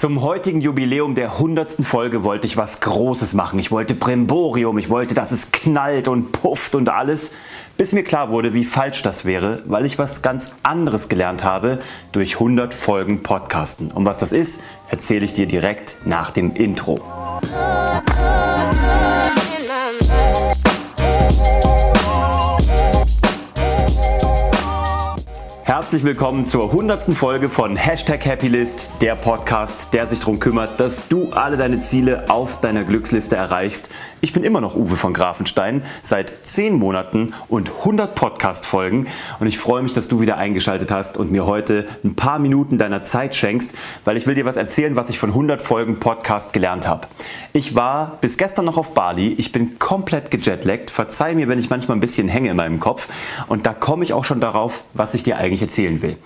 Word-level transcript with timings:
Zum 0.00 0.22
heutigen 0.22 0.62
Jubiläum 0.62 1.14
der 1.14 1.32
100. 1.32 1.84
Folge 1.84 2.24
wollte 2.24 2.46
ich 2.46 2.56
was 2.56 2.80
Großes 2.80 3.34
machen. 3.34 3.58
Ich 3.58 3.70
wollte 3.70 3.92
Brimborium, 3.92 4.78
ich 4.78 4.88
wollte, 4.88 5.12
dass 5.12 5.30
es 5.30 5.52
knallt 5.52 6.08
und 6.08 6.32
pufft 6.32 6.74
und 6.74 6.88
alles, 6.88 7.32
bis 7.76 7.92
mir 7.92 8.02
klar 8.02 8.30
wurde, 8.30 8.54
wie 8.54 8.64
falsch 8.64 9.02
das 9.02 9.26
wäre, 9.26 9.62
weil 9.66 9.84
ich 9.84 9.98
was 9.98 10.22
ganz 10.22 10.54
anderes 10.62 11.10
gelernt 11.10 11.44
habe 11.44 11.80
durch 12.12 12.36
100 12.36 12.72
Folgen 12.72 13.22
Podcasten. 13.22 13.92
Und 13.92 14.06
was 14.06 14.16
das 14.16 14.32
ist, 14.32 14.62
erzähle 14.88 15.26
ich 15.26 15.34
dir 15.34 15.46
direkt 15.46 15.96
nach 16.06 16.30
dem 16.30 16.54
Intro. 16.54 17.02
Herzlich 25.90 26.04
willkommen 26.04 26.46
zur 26.46 26.66
100. 26.66 27.16
Folge 27.16 27.48
von 27.48 27.74
Hashtag 27.74 28.24
Happylist, 28.24 28.92
der 29.00 29.16
Podcast, 29.16 29.92
der 29.92 30.06
sich 30.06 30.20
darum 30.20 30.38
kümmert, 30.38 30.78
dass 30.78 31.08
du 31.08 31.30
alle 31.30 31.56
deine 31.56 31.80
Ziele 31.80 32.30
auf 32.30 32.60
deiner 32.60 32.84
Glücksliste 32.84 33.34
erreichst. 33.34 33.88
Ich 34.20 34.32
bin 34.32 34.44
immer 34.44 34.60
noch 34.60 34.76
Uwe 34.76 34.94
von 34.94 35.12
Grafenstein, 35.12 35.82
seit 36.04 36.32
10 36.44 36.74
Monaten 36.74 37.34
und 37.48 37.70
100 37.78 38.14
Podcast-Folgen 38.14 39.08
und 39.40 39.46
ich 39.48 39.58
freue 39.58 39.82
mich, 39.82 39.92
dass 39.92 40.06
du 40.06 40.20
wieder 40.20 40.36
eingeschaltet 40.36 40.92
hast 40.92 41.16
und 41.16 41.32
mir 41.32 41.46
heute 41.46 41.86
ein 42.04 42.14
paar 42.14 42.38
Minuten 42.38 42.78
deiner 42.78 43.02
Zeit 43.02 43.34
schenkst, 43.34 43.72
weil 44.04 44.16
ich 44.16 44.28
will 44.28 44.36
dir 44.36 44.44
was 44.44 44.54
erzählen, 44.54 44.94
was 44.94 45.10
ich 45.10 45.18
von 45.18 45.30
100 45.30 45.60
Folgen 45.60 45.98
Podcast 45.98 46.52
gelernt 46.52 46.86
habe. 46.86 47.08
Ich 47.52 47.74
war 47.74 48.18
bis 48.20 48.38
gestern 48.38 48.66
noch 48.66 48.76
auf 48.76 48.94
Bali, 48.94 49.32
ich 49.38 49.50
bin 49.50 49.80
komplett 49.80 50.30
gejetlaggt, 50.30 50.92
verzeih 50.92 51.34
mir, 51.34 51.48
wenn 51.48 51.58
ich 51.58 51.68
manchmal 51.68 51.96
ein 51.96 52.00
bisschen 52.00 52.28
hänge 52.28 52.50
in 52.50 52.56
meinem 52.56 52.78
Kopf 52.78 53.08
und 53.48 53.66
da 53.66 53.74
komme 53.74 54.04
ich 54.04 54.12
auch 54.12 54.24
schon 54.24 54.40
darauf, 54.40 54.84
was 54.94 55.14
ich 55.14 55.24
dir 55.24 55.36
eigentlich 55.36 55.62
ich 55.62 55.79
erzählen 55.80 56.02
will. 56.02 56.16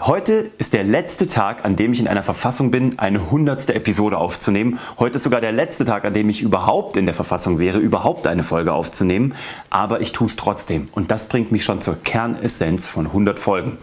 Heute 0.00 0.50
ist 0.56 0.72
der 0.72 0.84
letzte 0.84 1.26
Tag, 1.26 1.64
an 1.64 1.76
dem 1.76 1.92
ich 1.92 2.00
in 2.00 2.08
einer 2.08 2.22
Verfassung 2.22 2.70
bin, 2.70 2.98
eine 2.98 3.30
hundertste 3.30 3.74
Episode 3.74 4.16
aufzunehmen. 4.16 4.78
Heute 4.98 5.16
ist 5.16 5.24
sogar 5.24 5.42
der 5.42 5.52
letzte 5.52 5.84
Tag, 5.84 6.06
an 6.06 6.14
dem 6.14 6.30
ich 6.30 6.40
überhaupt 6.40 6.96
in 6.96 7.04
der 7.04 7.14
Verfassung 7.14 7.58
wäre, 7.58 7.78
überhaupt 7.78 8.26
eine 8.26 8.42
Folge 8.42 8.72
aufzunehmen. 8.72 9.34
Aber 9.68 10.00
ich 10.00 10.12
tue 10.12 10.26
es 10.26 10.36
trotzdem. 10.36 10.88
Und 10.92 11.10
das 11.10 11.28
bringt 11.28 11.52
mich 11.52 11.64
schon 11.64 11.82
zur 11.82 11.96
Kernessenz 12.02 12.86
von 12.86 13.06
100 13.06 13.38
Folgen. 13.38 13.76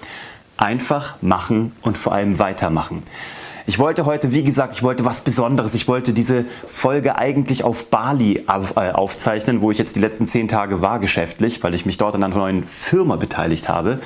Einfach 0.58 1.22
machen 1.22 1.72
und 1.84 2.00
vor 2.00 2.14
allem 2.14 2.40
weitermachen. 2.40 3.04
Ich 3.70 3.80
wollte 3.80 4.06
heute, 4.06 4.32
wie 4.32 4.44
gesagt, 4.44 4.74
ich 4.74 4.82
wollte 4.82 5.04
was 5.04 5.20
Besonderes. 5.22 5.76
Ich 5.76 5.90
wollte 5.90 6.14
diese 6.14 6.46
Folge 6.66 7.18
eigentlich 7.18 7.66
auf 7.66 7.90
Bali 7.90 8.46
auf, 8.48 8.78
äh, 8.78 8.92
aufzeichnen, 8.92 9.62
wo 9.62 9.72
ich 9.72 9.78
jetzt 9.78 9.98
die 9.98 10.00
letzten 10.00 10.26
zehn 10.26 10.48
Tage 10.48 10.82
war 10.82 11.00
geschäftlich, 11.00 11.62
weil 11.64 11.76
ich 11.76 11.86
mich 11.86 11.98
dort 11.98 12.16
an 12.16 12.24
einer 12.24 12.34
neuen 12.34 12.64
Firma 12.64 13.18
beteiligt 13.18 13.68
habe. 13.68 14.00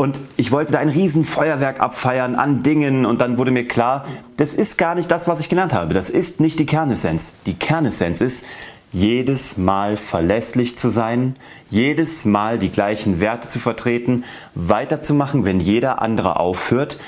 Und 0.00 0.20
ich 0.36 0.52
wollte 0.52 0.74
da 0.74 0.78
ein 0.78 0.90
riesen 0.90 1.24
Feuerwerk 1.24 1.80
abfeiern 1.80 2.36
an 2.36 2.62
Dingen 2.62 3.04
und 3.04 3.20
dann 3.20 3.36
wurde 3.36 3.50
mir 3.50 3.66
klar, 3.66 4.04
das 4.36 4.54
ist 4.54 4.78
gar 4.78 4.94
nicht 4.94 5.10
das, 5.10 5.26
was 5.26 5.40
ich 5.40 5.48
genannt 5.48 5.72
habe. 5.72 5.92
Das 5.92 6.08
ist 6.08 6.38
nicht 6.38 6.60
die 6.60 6.66
Kernessenz. 6.66 7.32
Die 7.46 7.54
Kernessenz 7.54 8.20
ist, 8.20 8.46
jedes 8.92 9.56
Mal 9.56 9.96
verlässlich 9.96 10.78
zu 10.78 10.88
sein, 10.88 11.34
jedes 11.70 12.24
Mal 12.24 12.58
die 12.58 12.70
gleichen 12.70 13.20
Werte 13.20 13.48
zu 13.48 13.58
vertreten, 13.58 14.24
weiterzumachen, 14.54 15.44
wenn 15.44 15.60
jeder 15.60 16.00
andere 16.02 16.40
aufhört, 16.40 16.98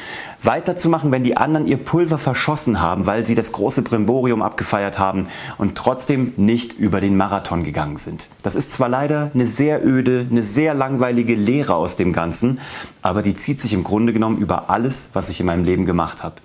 weiterzumachen, 0.42 1.12
wenn 1.12 1.25
die 1.25 1.36
anderen 1.36 1.67
ihr 1.67 1.77
Pulver 1.77 2.19
verschossen 2.19 2.80
haben, 2.80 3.06
weil 3.06 3.27
sie 3.27 3.34
das 3.34 3.52
große 3.52 3.83
Brimborium 3.83 4.42
abgefeiert 4.42 4.98
haben 4.98 5.28
und 5.58 5.77
trotzdem 5.77 6.33
nicht 6.36 6.78
über 6.78 7.00
den 7.00 7.17
Marathon 7.17 7.64
gegangen 7.64 7.97
sind. 7.97 8.28
Das 8.42 8.55
ist 8.55 8.72
zwar 8.72 8.89
leider 8.89 9.30
eine 9.34 9.47
sehr 9.47 9.84
öde, 9.86 10.27
eine 10.30 10.42
sehr 10.42 10.74
langweilige 10.74 11.34
Lehre 11.34 11.74
aus 11.74 11.97
dem 11.97 12.12
Ganzen, 12.12 12.61
aber 13.02 13.22
die 13.22 13.34
zieht 13.34 13.61
sich 13.61 13.72
im 13.72 13.84
Grunde 13.84 14.12
genommen 14.12 14.39
über 14.39 14.70
alles, 14.70 15.11
was 15.12 15.28
ich 15.28 15.41
in 15.41 15.47
meinem 15.47 15.64
Leben 15.64 15.84
gemacht 15.84 16.22
habe. 16.22 16.36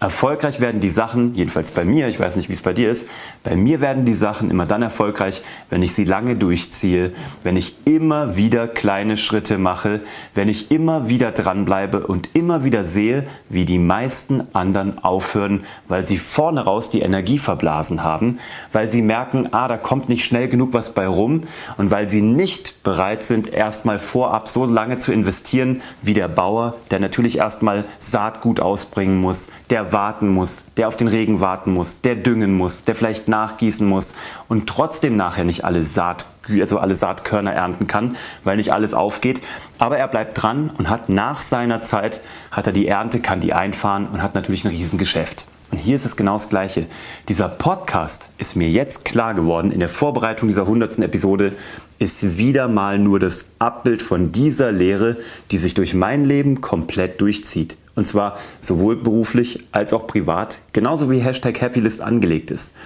Erfolgreich 0.00 0.60
werden 0.60 0.80
die 0.82 0.90
Sachen, 0.90 1.34
jedenfalls 1.34 1.70
bei 1.70 1.84
mir, 1.84 2.08
ich 2.08 2.20
weiß 2.20 2.36
nicht, 2.36 2.48
wie 2.48 2.52
es 2.52 2.60
bei 2.60 2.74
dir 2.74 2.90
ist, 2.90 3.08
bei 3.42 3.56
mir 3.56 3.80
werden 3.80 4.04
die 4.04 4.14
Sachen 4.14 4.50
immer 4.50 4.66
dann 4.66 4.82
erfolgreich, 4.82 5.42
wenn 5.70 5.82
ich 5.82 5.94
sie 5.94 6.04
lange 6.04 6.36
durchziehe, 6.36 7.12
wenn 7.42 7.56
ich 7.56 7.63
immer 7.84 8.36
wieder 8.36 8.68
kleine 8.68 9.16
Schritte 9.16 9.58
mache, 9.58 10.00
wenn 10.34 10.48
ich 10.48 10.70
immer 10.70 11.08
wieder 11.08 11.32
dranbleibe 11.32 12.06
und 12.06 12.30
immer 12.34 12.64
wieder 12.64 12.84
sehe, 12.84 13.26
wie 13.48 13.64
die 13.64 13.78
meisten 13.78 14.44
anderen 14.52 15.02
aufhören, 15.02 15.64
weil 15.88 16.06
sie 16.06 16.16
vorne 16.16 16.64
raus 16.64 16.90
die 16.90 17.00
Energie 17.00 17.38
verblasen 17.38 18.02
haben, 18.02 18.38
weil 18.72 18.90
sie 18.90 19.02
merken, 19.02 19.48
ah, 19.52 19.68
da 19.68 19.76
kommt 19.76 20.08
nicht 20.08 20.24
schnell 20.24 20.48
genug 20.48 20.72
was 20.72 20.94
bei 20.94 21.06
rum 21.06 21.42
und 21.76 21.90
weil 21.90 22.08
sie 22.08 22.22
nicht 22.22 22.82
bereit 22.82 23.24
sind, 23.24 23.52
erstmal 23.52 23.98
vorab 23.98 24.48
so 24.48 24.64
lange 24.64 24.98
zu 24.98 25.12
investieren 25.12 25.82
wie 26.02 26.14
der 26.14 26.28
Bauer, 26.28 26.74
der 26.90 27.00
natürlich 27.00 27.38
erstmal 27.38 27.84
Saatgut 27.98 28.60
ausbringen 28.60 29.20
muss, 29.20 29.48
der 29.70 29.92
warten 29.92 30.28
muss, 30.28 30.66
der 30.76 30.88
auf 30.88 30.96
den 30.96 31.08
Regen 31.08 31.40
warten 31.40 31.72
muss, 31.72 32.00
der 32.00 32.16
düngen 32.16 32.54
muss, 32.56 32.84
der 32.84 32.94
vielleicht 32.94 33.28
nachgießen 33.28 33.86
muss 33.86 34.14
und 34.48 34.66
trotzdem 34.66 35.16
nachher 35.16 35.44
nicht 35.44 35.64
alle 35.64 35.82
Saat 35.82 36.26
also 36.60 36.78
alle 36.78 36.94
Saatkörner 36.94 37.52
ernten 37.52 37.86
kann, 37.86 38.16
weil 38.42 38.56
nicht 38.56 38.72
alles 38.72 38.94
aufgeht. 38.94 39.40
Aber 39.78 39.98
er 39.98 40.08
bleibt 40.08 40.40
dran 40.40 40.70
und 40.76 40.90
hat 40.90 41.08
nach 41.08 41.40
seiner 41.40 41.82
Zeit, 41.82 42.20
hat 42.50 42.66
er 42.66 42.72
die 42.72 42.88
Ernte, 42.88 43.20
kann 43.20 43.40
die 43.40 43.52
einfahren 43.52 44.06
und 44.06 44.22
hat 44.22 44.34
natürlich 44.34 44.64
ein 44.64 44.70
Riesengeschäft. 44.70 45.46
Und 45.70 45.78
hier 45.78 45.96
ist 45.96 46.04
es 46.04 46.16
genau 46.16 46.34
das 46.34 46.50
Gleiche. 46.50 46.86
Dieser 47.28 47.48
Podcast 47.48 48.30
ist 48.38 48.54
mir 48.54 48.68
jetzt 48.68 49.04
klar 49.04 49.34
geworden, 49.34 49.72
in 49.72 49.80
der 49.80 49.88
Vorbereitung 49.88 50.48
dieser 50.48 50.62
100. 50.62 51.00
Episode 51.00 51.52
ist 51.98 52.38
wieder 52.38 52.68
mal 52.68 52.98
nur 52.98 53.18
das 53.18 53.46
Abbild 53.58 54.00
von 54.00 54.30
dieser 54.30 54.70
Lehre, 54.70 55.16
die 55.50 55.58
sich 55.58 55.74
durch 55.74 55.92
mein 55.92 56.24
Leben 56.26 56.60
komplett 56.60 57.20
durchzieht. 57.20 57.76
Und 57.96 58.06
zwar 58.06 58.38
sowohl 58.60 58.94
beruflich 58.94 59.64
als 59.72 59.92
auch 59.92 60.06
privat, 60.06 60.60
genauso 60.72 61.10
wie 61.10 61.18
Hashtag 61.18 61.60
Happylist 61.60 62.00
angelegt 62.00 62.52
ist. 62.52 62.76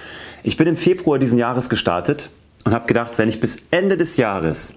Ich 0.41 0.57
bin 0.57 0.67
im 0.67 0.77
Februar 0.77 1.19
diesen 1.19 1.37
Jahres 1.37 1.69
gestartet 1.69 2.31
und 2.63 2.73
habe 2.73 2.87
gedacht, 2.87 3.13
wenn 3.17 3.29
ich 3.29 3.39
bis 3.39 3.63
Ende 3.71 3.97
des 3.97 4.17
Jahres 4.17 4.75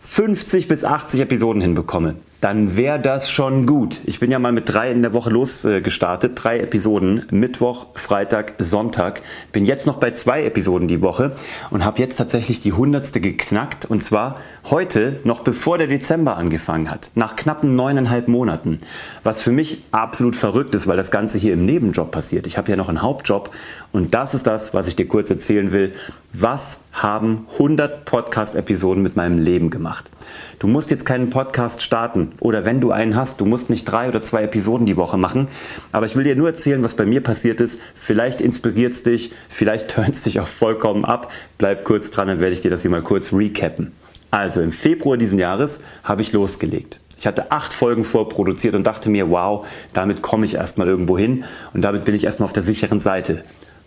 50 0.00 0.68
bis 0.68 0.84
80 0.84 1.20
Episoden 1.20 1.60
hinbekomme, 1.62 2.16
dann 2.40 2.76
wäre 2.76 2.98
das 2.98 3.30
schon 3.30 3.66
gut. 3.66 4.00
Ich 4.06 4.18
bin 4.18 4.30
ja 4.30 4.38
mal 4.38 4.52
mit 4.52 4.72
drei 4.72 4.90
in 4.90 5.02
der 5.02 5.12
Woche 5.12 5.30
losgestartet, 5.30 6.32
drei 6.42 6.60
Episoden, 6.60 7.26
Mittwoch, 7.30 7.88
Freitag, 7.94 8.54
Sonntag. 8.58 9.20
Bin 9.52 9.66
jetzt 9.66 9.86
noch 9.86 9.98
bei 9.98 10.12
zwei 10.12 10.44
Episoden 10.44 10.88
die 10.88 11.02
Woche 11.02 11.32
und 11.70 11.84
habe 11.84 11.98
jetzt 11.98 12.16
tatsächlich 12.16 12.60
die 12.60 12.72
hundertste 12.72 13.20
geknackt 13.20 13.84
und 13.84 14.02
zwar 14.02 14.38
heute, 14.70 15.20
noch 15.24 15.40
bevor 15.40 15.76
der 15.76 15.86
Dezember 15.86 16.36
angefangen 16.36 16.90
hat, 16.90 17.10
nach 17.14 17.36
knappen 17.36 17.76
neuneinhalb 17.76 18.28
Monaten. 18.28 18.78
Was 19.22 19.42
für 19.42 19.52
mich 19.52 19.84
absolut 19.90 20.36
verrückt 20.36 20.74
ist, 20.74 20.86
weil 20.86 20.96
das 20.96 21.10
Ganze 21.10 21.38
hier 21.38 21.52
im 21.52 21.66
Nebenjob 21.66 22.10
passiert. 22.10 22.46
Ich 22.46 22.56
habe 22.56 22.70
ja 22.70 22.76
noch 22.76 22.88
einen 22.88 23.02
Hauptjob 23.02 23.50
und 23.92 24.14
das 24.14 24.32
ist 24.32 24.46
das, 24.46 24.72
was 24.72 24.88
ich 24.88 24.96
dir 24.96 25.06
kurz 25.06 25.28
erzählen 25.28 25.72
will. 25.72 25.92
Was 26.32 26.84
haben 26.92 27.46
100 27.52 28.06
Podcast-Episoden 28.06 29.02
mit 29.02 29.16
meinem 29.16 29.38
Leben 29.38 29.68
gemacht? 29.68 30.10
Du 30.58 30.66
musst 30.66 30.90
jetzt 30.90 31.06
keinen 31.06 31.30
Podcast 31.30 31.82
starten 31.82 32.32
oder 32.40 32.64
wenn 32.64 32.80
du 32.80 32.90
einen 32.90 33.16
hast, 33.16 33.40
du 33.40 33.46
musst 33.46 33.70
nicht 33.70 33.84
drei 33.84 34.08
oder 34.08 34.22
zwei 34.22 34.42
Episoden 34.42 34.86
die 34.86 34.96
Woche 34.96 35.16
machen. 35.16 35.48
Aber 35.92 36.06
ich 36.06 36.16
will 36.16 36.24
dir 36.24 36.36
nur 36.36 36.48
erzählen, 36.48 36.82
was 36.82 36.94
bei 36.94 37.06
mir 37.06 37.22
passiert 37.22 37.60
ist. 37.60 37.80
Vielleicht 37.94 38.40
inspiriert 38.40 38.92
es 38.92 39.02
dich, 39.02 39.32
vielleicht 39.48 39.90
turnt 39.94 40.14
es 40.14 40.22
dich 40.22 40.40
auch 40.40 40.46
vollkommen 40.46 41.04
ab. 41.04 41.30
Bleib 41.58 41.84
kurz 41.84 42.10
dran, 42.10 42.28
dann 42.28 42.40
werde 42.40 42.52
ich 42.52 42.60
dir 42.60 42.70
das 42.70 42.82
hier 42.82 42.90
mal 42.90 43.02
kurz 43.02 43.32
recappen. 43.32 43.92
Also 44.30 44.60
im 44.60 44.72
Februar 44.72 45.16
diesen 45.16 45.38
Jahres 45.38 45.82
habe 46.04 46.22
ich 46.22 46.32
losgelegt. 46.32 47.00
Ich 47.18 47.26
hatte 47.26 47.50
acht 47.50 47.72
Folgen 47.72 48.04
vorproduziert 48.04 48.74
und 48.74 48.86
dachte 48.86 49.10
mir, 49.10 49.28
wow, 49.28 49.66
damit 49.92 50.22
komme 50.22 50.46
ich 50.46 50.54
erstmal 50.54 50.86
irgendwo 50.86 51.18
hin 51.18 51.44
und 51.74 51.82
damit 51.82 52.04
bin 52.04 52.14
ich 52.14 52.24
erstmal 52.24 52.46
auf 52.46 52.54
der 52.54 52.62
sicheren 52.62 52.98
Seite 52.98 53.42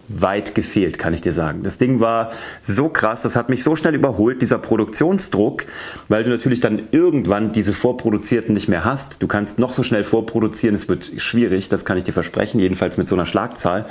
weit 0.08 0.56
gefehlt, 0.56 0.98
kann 0.98 1.14
ich 1.14 1.22
dir 1.22 1.32
sagen. 1.32 1.64
Das 1.64 1.78
Ding 1.78 2.00
war 2.00 2.32
so 2.62 2.90
krass, 2.90 3.22
das 3.22 3.36
hat 3.36 3.50
mich 3.50 3.64
so 3.64 3.76
schnell 3.76 3.96
überholt, 3.96 4.42
dieser 4.42 4.58
Produktionsdruck, 4.58 5.66
weil 6.10 6.24
du 6.24 6.30
natürlich 6.30 6.60
dann 6.60 6.88
irgendwann 6.92 7.52
diese 7.52 7.74
vorproduzierten 7.74 8.54
nicht 8.54 8.68
mehr 8.68 8.86
hast. 8.86 9.22
Du 9.22 9.28
kannst 9.28 9.60
noch 9.60 9.74
so 9.74 9.84
schnell 9.84 10.04
vorproduzieren, 10.04 10.76
es 10.76 10.90
wird 10.90 11.12
schwierig, 11.18 11.70
das 11.70 11.86
kann 11.86 11.98
ich 11.98 12.04
dir 12.04 12.14
versprechen, 12.14 12.60
jedenfalls 12.60 12.98
mit 12.98 13.08
so 13.08 13.16
einer 13.16 13.26
Schlagzahl. 13.26 13.86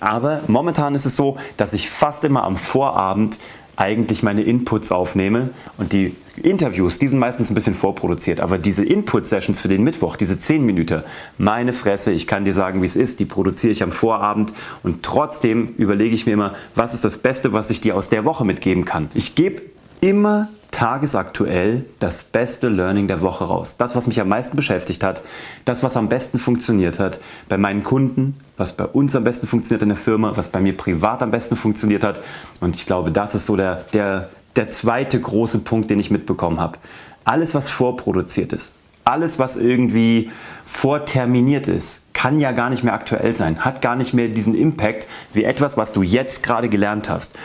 Aber 0.00 0.42
momentan 0.46 0.94
ist 0.94 1.06
es 1.06 1.16
so, 1.16 1.36
dass 1.56 1.72
ich 1.72 1.90
fast 1.90 2.24
immer 2.24 2.44
am 2.44 2.56
Vorabend 2.56 3.38
eigentlich 3.78 4.24
meine 4.24 4.42
Inputs 4.42 4.90
aufnehme 4.90 5.50
und 5.76 5.92
die 5.92 6.16
Interviews, 6.42 6.98
die 6.98 7.06
sind 7.06 7.20
meistens 7.20 7.50
ein 7.50 7.54
bisschen 7.54 7.74
vorproduziert, 7.74 8.40
aber 8.40 8.58
diese 8.58 8.84
Input-Sessions 8.84 9.60
für 9.60 9.68
den 9.68 9.84
Mittwoch, 9.84 10.16
diese 10.16 10.36
10 10.36 10.66
Minuten, 10.66 11.02
meine 11.38 11.72
Fresse, 11.72 12.10
ich 12.10 12.26
kann 12.26 12.44
dir 12.44 12.54
sagen, 12.54 12.82
wie 12.82 12.86
es 12.86 12.96
ist, 12.96 13.20
die 13.20 13.24
produziere 13.24 13.72
ich 13.72 13.84
am 13.84 13.92
Vorabend 13.92 14.52
und 14.82 15.04
trotzdem 15.04 15.74
überlege 15.78 16.14
ich 16.14 16.26
mir 16.26 16.32
immer, 16.32 16.54
was 16.74 16.92
ist 16.92 17.04
das 17.04 17.18
Beste, 17.18 17.52
was 17.52 17.70
ich 17.70 17.80
dir 17.80 17.96
aus 17.96 18.08
der 18.08 18.24
Woche 18.24 18.44
mitgeben 18.44 18.84
kann. 18.84 19.10
Ich 19.14 19.36
gebe 19.36 19.62
immer 20.00 20.48
tagesaktuell 20.70 21.84
das 21.98 22.24
beste 22.24 22.68
Learning 22.68 23.08
der 23.08 23.20
Woche 23.22 23.44
raus. 23.44 23.76
Das, 23.76 23.96
was 23.96 24.06
mich 24.06 24.20
am 24.20 24.28
meisten 24.28 24.56
beschäftigt 24.56 25.02
hat, 25.02 25.22
das, 25.64 25.82
was 25.82 25.96
am 25.96 26.08
besten 26.08 26.38
funktioniert 26.38 26.98
hat 26.98 27.20
bei 27.48 27.56
meinen 27.56 27.84
Kunden, 27.84 28.36
was 28.56 28.76
bei 28.76 28.84
uns 28.84 29.16
am 29.16 29.24
besten 29.24 29.46
funktioniert 29.46 29.82
in 29.82 29.88
der 29.88 29.96
Firma, 29.96 30.36
was 30.36 30.48
bei 30.48 30.60
mir 30.60 30.76
privat 30.76 31.22
am 31.22 31.30
besten 31.30 31.56
funktioniert 31.56 32.04
hat. 32.04 32.20
Und 32.60 32.76
ich 32.76 32.86
glaube, 32.86 33.10
das 33.10 33.34
ist 33.34 33.46
so 33.46 33.56
der, 33.56 33.84
der, 33.92 34.28
der 34.56 34.68
zweite 34.68 35.20
große 35.20 35.60
Punkt, 35.60 35.90
den 35.90 35.98
ich 35.98 36.10
mitbekommen 36.10 36.60
habe. 36.60 36.78
Alles, 37.24 37.54
was 37.54 37.68
vorproduziert 37.68 38.52
ist, 38.52 38.76
alles, 39.04 39.38
was 39.38 39.56
irgendwie 39.56 40.30
vorterminiert 40.66 41.66
ist, 41.66 42.07
kann 42.18 42.40
ja 42.40 42.50
gar 42.50 42.68
nicht 42.68 42.82
mehr 42.82 42.94
aktuell 42.94 43.32
sein, 43.32 43.64
hat 43.64 43.80
gar 43.80 43.94
nicht 43.94 44.12
mehr 44.12 44.26
diesen 44.26 44.56
Impact 44.56 45.06
wie 45.32 45.44
etwas, 45.44 45.76
was 45.76 45.92
du 45.92 46.02
jetzt 46.02 46.42
gerade 46.42 46.68
gelernt 46.68 47.08
hast. 47.08 47.38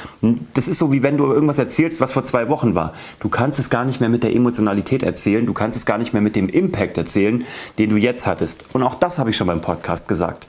Das 0.55 0.67
ist 0.67 0.79
so 0.79 0.91
wie 0.91 1.03
wenn 1.03 1.15
du 1.15 1.31
irgendwas 1.31 1.59
erzählst, 1.59 2.01
was 2.01 2.11
vor 2.11 2.23
zwei 2.23 2.49
Wochen 2.49 2.73
war. 2.73 2.93
Du 3.19 3.29
kannst 3.29 3.59
es 3.59 3.69
gar 3.69 3.85
nicht 3.85 3.99
mehr 3.99 4.09
mit 4.09 4.23
der 4.23 4.35
Emotionalität 4.35 5.03
erzählen, 5.03 5.45
du 5.45 5.53
kannst 5.53 5.77
es 5.77 5.85
gar 5.85 5.99
nicht 5.99 6.13
mehr 6.13 6.23
mit 6.23 6.35
dem 6.35 6.49
Impact 6.49 6.97
erzählen, 6.97 7.45
den 7.77 7.91
du 7.91 7.97
jetzt 7.97 8.25
hattest. 8.25 8.65
Und 8.73 8.81
auch 8.81 8.95
das 8.95 9.19
habe 9.19 9.29
ich 9.29 9.37
schon 9.37 9.45
beim 9.45 9.61
Podcast 9.61 10.07
gesagt. 10.07 10.47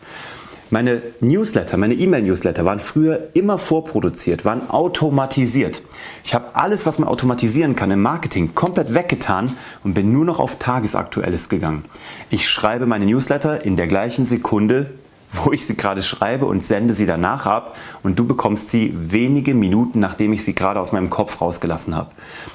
Meine 0.70 1.02
Newsletter, 1.20 1.76
meine 1.76 1.94
E-Mail-Newsletter 1.94 2.64
waren 2.64 2.78
früher 2.78 3.28
immer 3.34 3.58
vorproduziert, 3.58 4.44
waren 4.44 4.70
automatisiert. 4.70 5.82
Ich 6.24 6.34
habe 6.34 6.54
alles, 6.54 6.86
was 6.86 6.98
man 6.98 7.08
automatisieren 7.08 7.76
kann 7.76 7.90
im 7.90 8.00
Marketing, 8.00 8.54
komplett 8.54 8.94
weggetan 8.94 9.56
und 9.84 9.94
bin 9.94 10.12
nur 10.12 10.24
noch 10.24 10.40
auf 10.40 10.58
Tagesaktuelles 10.58 11.48
gegangen. 11.48 11.84
Ich 12.30 12.48
schreibe 12.48 12.86
meine 12.86 13.04
Newsletter 13.04 13.64
in 13.64 13.76
der 13.76 13.86
gleichen 13.86 14.24
Sekunde, 14.24 14.90
wo 15.34 15.52
ich 15.52 15.66
sie 15.66 15.76
gerade 15.76 16.02
schreibe 16.02 16.46
und 16.46 16.62
sende 16.62 16.94
sie 16.94 17.06
danach 17.06 17.46
ab 17.46 17.76
und 18.02 18.18
du 18.18 18.26
bekommst 18.26 18.70
sie 18.70 18.92
wenige 18.94 19.54
Minuten, 19.54 20.00
nachdem 20.00 20.32
ich 20.32 20.44
sie 20.44 20.54
gerade 20.54 20.80
aus 20.80 20.92
meinem 20.92 21.10
Kopf 21.10 21.40
rausgelassen 21.40 21.94
habe. 21.94 22.10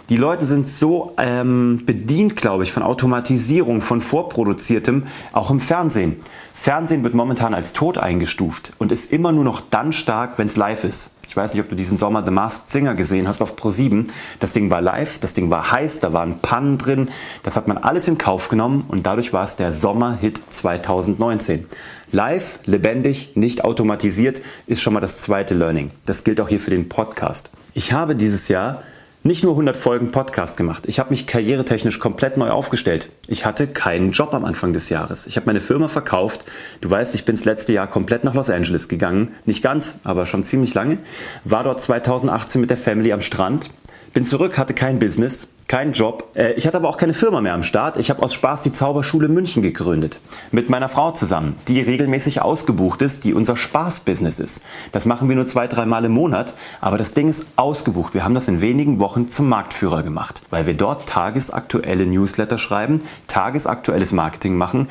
Die 0.10 0.18
Leute 0.18 0.46
sind 0.46 0.68
so 0.68 1.14
ähm, 1.18 1.82
bedient, 1.86 2.36
glaube 2.36 2.64
ich, 2.64 2.72
von 2.72 2.84
Automatisierung, 2.84 3.82
von 3.82 4.02
vorproduziertem, 4.02 5.08
auch 5.34 5.52
im 5.52 5.60
Fernsehen. 5.60 6.18
Fernsehen 6.54 7.04
wird 7.04 7.14
momentan 7.14 7.54
als 7.54 7.74
tot 7.74 7.98
eingestuft 7.98 8.74
und 8.80 8.92
ist 8.92 9.12
immer 9.12 9.32
nur 9.32 9.44
noch 9.44 9.62
dann 9.62 9.94
stark, 9.94 10.38
wenn 10.38 10.48
es 10.48 10.58
live 10.58 10.84
ist. 10.84 11.19
Ich 11.30 11.38
weiß 11.38 11.54
nicht, 11.54 11.62
ob 11.62 11.70
du 11.70 11.76
diesen 11.76 12.00
Sommer 12.00 12.26
The 12.26 12.32
Masked 12.32 12.72
Singer 12.72 12.96
gesehen 12.96 13.28
hast 13.28 13.44
auf 13.44 13.56
Pro7. 13.56 14.08
Das 14.40 14.52
Ding 14.52 14.72
war 14.72 14.82
live, 14.82 15.20
das 15.20 15.36
Ding 15.36 15.52
war 15.52 15.72
heiß, 15.72 16.00
da 16.00 16.12
waren 16.12 16.40
Pannen 16.40 16.80
drin. 16.80 17.10
Das 17.44 17.56
hat 17.56 17.68
man 17.68 17.78
alles 17.78 18.08
in 18.08 18.18
Kauf 18.18 18.50
genommen 18.50 18.84
und 18.88 19.06
dadurch 19.06 19.32
war 19.32 19.44
es 19.44 19.56
der 19.56 19.72
Sommerhit 19.72 20.42
2019. 20.50 21.68
Live, 22.12 22.58
lebendig, 22.66 23.36
nicht 23.36 23.64
automatisiert 23.64 24.42
ist 24.66 24.82
schon 24.82 24.94
mal 24.94 25.02
das 25.02 25.20
zweite 25.20 25.54
Learning. 25.54 25.92
Das 26.04 26.24
gilt 26.24 26.42
auch 26.42 26.50
hier 26.50 26.60
für 26.60 26.72
den 26.72 26.90
Podcast. 26.90 27.52
Ich 27.76 27.94
habe 27.94 28.16
dieses 28.16 28.48
Jahr 28.48 28.82
nicht 29.24 29.44
nur 29.44 29.52
100 29.54 29.76
Folgen 29.76 30.12
Podcast 30.12 30.56
gemacht. 30.56 30.86
Ich 30.88 30.98
habe 30.98 31.10
mich 31.10 31.28
karrieretechnisch 31.28 32.00
komplett 32.00 32.38
neu 32.38 32.50
aufgestellt. 32.52 33.10
Ich 33.28 33.46
hatte 33.46 33.68
keinen 33.68 34.12
Job 34.12 34.34
am 34.34 34.46
Anfang 34.46 34.72
des 34.72 34.90
Jahres. 34.90 35.28
Ich 35.28 35.36
habe 35.36 35.46
meine 35.46 35.60
Firma 35.60 35.90
verkauft. 35.90 36.46
Du 36.80 36.90
weißt, 36.90 37.16
ich 37.16 37.26
bin 37.26 37.36
das 37.36 37.44
letzte 37.44 37.74
Jahr 37.74 37.88
komplett 37.88 38.24
nach 38.24 38.34
Los 38.34 38.50
Angeles 38.50 38.88
gegangen. 38.88 39.34
Nicht 39.46 39.62
ganz, 39.62 40.00
aber 40.06 40.26
schon 40.26 40.44
ziemlich 40.44 40.74
lange. 40.74 41.00
War 41.44 41.66
dort 41.66 41.82
2018 41.82 42.62
mit 42.62 42.70
der 42.70 42.78
Family 42.78 43.12
am 43.12 43.22
Strand. 43.22 43.70
Bin 44.14 44.26
zurück, 44.26 44.58
hatte 44.58 44.74
kein 44.74 45.00
Business, 45.00 45.54
keinen 45.70 45.94
Job. 45.94 46.32
Äh, 46.36 46.54
ich 46.54 46.68
hatte 46.68 46.76
aber 46.76 46.90
auch 46.90 46.98
keine 46.98 47.14
Firma 47.14 47.40
mehr 47.40 47.54
am 47.54 47.64
Start. 47.64 47.96
Ich 47.96 48.10
habe 48.10 48.22
aus 48.22 48.34
Spaß 48.34 48.64
die 48.64 48.74
Zauberschule 48.74 49.30
München 49.30 49.62
gegründet. 49.62 50.20
Mit 50.52 50.70
meiner 50.70 50.90
Frau 50.90 51.12
zusammen, 51.14 51.56
die 51.70 51.80
regelmäßig 51.80 52.42
ausgebucht 52.42 53.02
ist, 53.02 53.24
die 53.24 53.34
unser 53.34 53.56
Spaßbusiness 53.56 54.40
ist. 54.40 54.64
Das 54.92 55.06
machen 55.06 55.30
wir 55.30 55.38
nur 55.38 55.48
zwei, 55.48 55.68
drei 55.68 55.86
Mal 55.86 56.04
im 56.04 56.12
Monat, 56.12 56.56
aber 56.82 56.98
das 56.98 57.14
Ding 57.14 57.30
ist 57.30 57.46
ausgebucht. 57.56 58.14
Wir 58.14 58.26
haben 58.26 58.34
das 58.34 58.48
in 58.50 58.60
wenigen 58.60 59.00
Wochen 59.00 59.30
zum 59.30 59.48
Marktführer 59.48 60.04
gemacht, 60.04 60.42
weil 60.50 60.66
wir 60.66 60.74
dort 60.74 61.08
tagesaktuelle 61.08 62.06
Newsletter 62.08 62.58
schreiben, 62.58 63.02
tagesaktuelles 63.28 64.12
Marketing 64.12 64.58
machen 64.58 64.90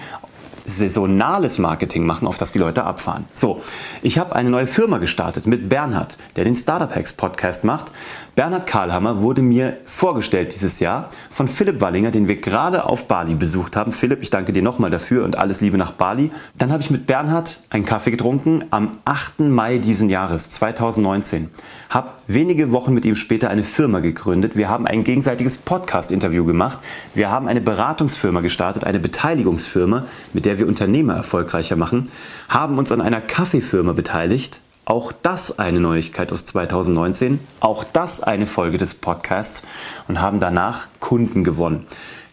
saisonales 0.68 1.58
Marketing 1.58 2.04
machen, 2.04 2.28
auf 2.28 2.38
das 2.38 2.52
die 2.52 2.58
Leute 2.58 2.84
abfahren. 2.84 3.24
So, 3.32 3.62
ich 4.02 4.18
habe 4.18 4.36
eine 4.36 4.50
neue 4.50 4.66
Firma 4.66 4.98
gestartet 4.98 5.46
mit 5.46 5.68
Bernhard, 5.68 6.18
der 6.36 6.44
den 6.44 6.56
Startup 6.56 6.94
Hacks 6.94 7.14
Podcast 7.14 7.64
macht. 7.64 7.90
Bernhard 8.34 8.66
Karlhammer 8.66 9.22
wurde 9.22 9.42
mir 9.42 9.78
vorgestellt 9.98 10.54
dieses 10.54 10.78
Jahr 10.78 11.08
von 11.28 11.48
Philipp 11.48 11.80
Wallinger, 11.80 12.12
den 12.12 12.28
wir 12.28 12.36
gerade 12.36 12.84
auf 12.84 13.08
Bali 13.08 13.34
besucht 13.34 13.74
haben. 13.74 13.92
Philipp, 13.92 14.22
ich 14.22 14.30
danke 14.30 14.52
dir 14.52 14.62
nochmal 14.62 14.90
dafür 14.90 15.24
und 15.24 15.36
alles 15.36 15.60
Liebe 15.60 15.76
nach 15.76 15.90
Bali. 15.90 16.30
Dann 16.56 16.70
habe 16.70 16.80
ich 16.84 16.90
mit 16.90 17.08
Bernhard 17.08 17.58
einen 17.68 17.84
Kaffee 17.84 18.12
getrunken 18.12 18.64
am 18.70 18.98
8. 19.04 19.40
Mai 19.40 19.78
diesen 19.78 20.08
Jahres, 20.08 20.52
2019. 20.52 21.50
Habe 21.90 22.10
wenige 22.28 22.70
Wochen 22.70 22.94
mit 22.94 23.04
ihm 23.06 23.16
später 23.16 23.50
eine 23.50 23.64
Firma 23.64 23.98
gegründet. 23.98 24.54
Wir 24.54 24.68
haben 24.68 24.86
ein 24.86 25.02
gegenseitiges 25.02 25.56
Podcast-Interview 25.56 26.44
gemacht. 26.44 26.78
Wir 27.14 27.32
haben 27.32 27.48
eine 27.48 27.60
Beratungsfirma 27.60 28.40
gestartet, 28.40 28.84
eine 28.84 29.00
Beteiligungsfirma, 29.00 30.04
mit 30.32 30.44
der 30.44 30.60
wir 30.60 30.68
Unternehmer 30.68 31.14
erfolgreicher 31.14 31.74
machen, 31.74 32.08
haben 32.48 32.78
uns 32.78 32.92
an 32.92 33.00
einer 33.00 33.20
Kaffeefirma 33.20 33.94
beteiligt. 33.94 34.60
Auch 34.88 35.12
das 35.12 35.58
eine 35.58 35.80
Neuigkeit 35.80 36.32
aus 36.32 36.46
2019, 36.46 37.40
auch 37.60 37.84
das 37.84 38.22
eine 38.22 38.46
Folge 38.46 38.78
des 38.78 38.94
Podcasts 38.94 39.62
und 40.08 40.22
haben 40.22 40.40
danach 40.40 40.86
Kunden 40.98 41.44
gewonnen. 41.44 41.84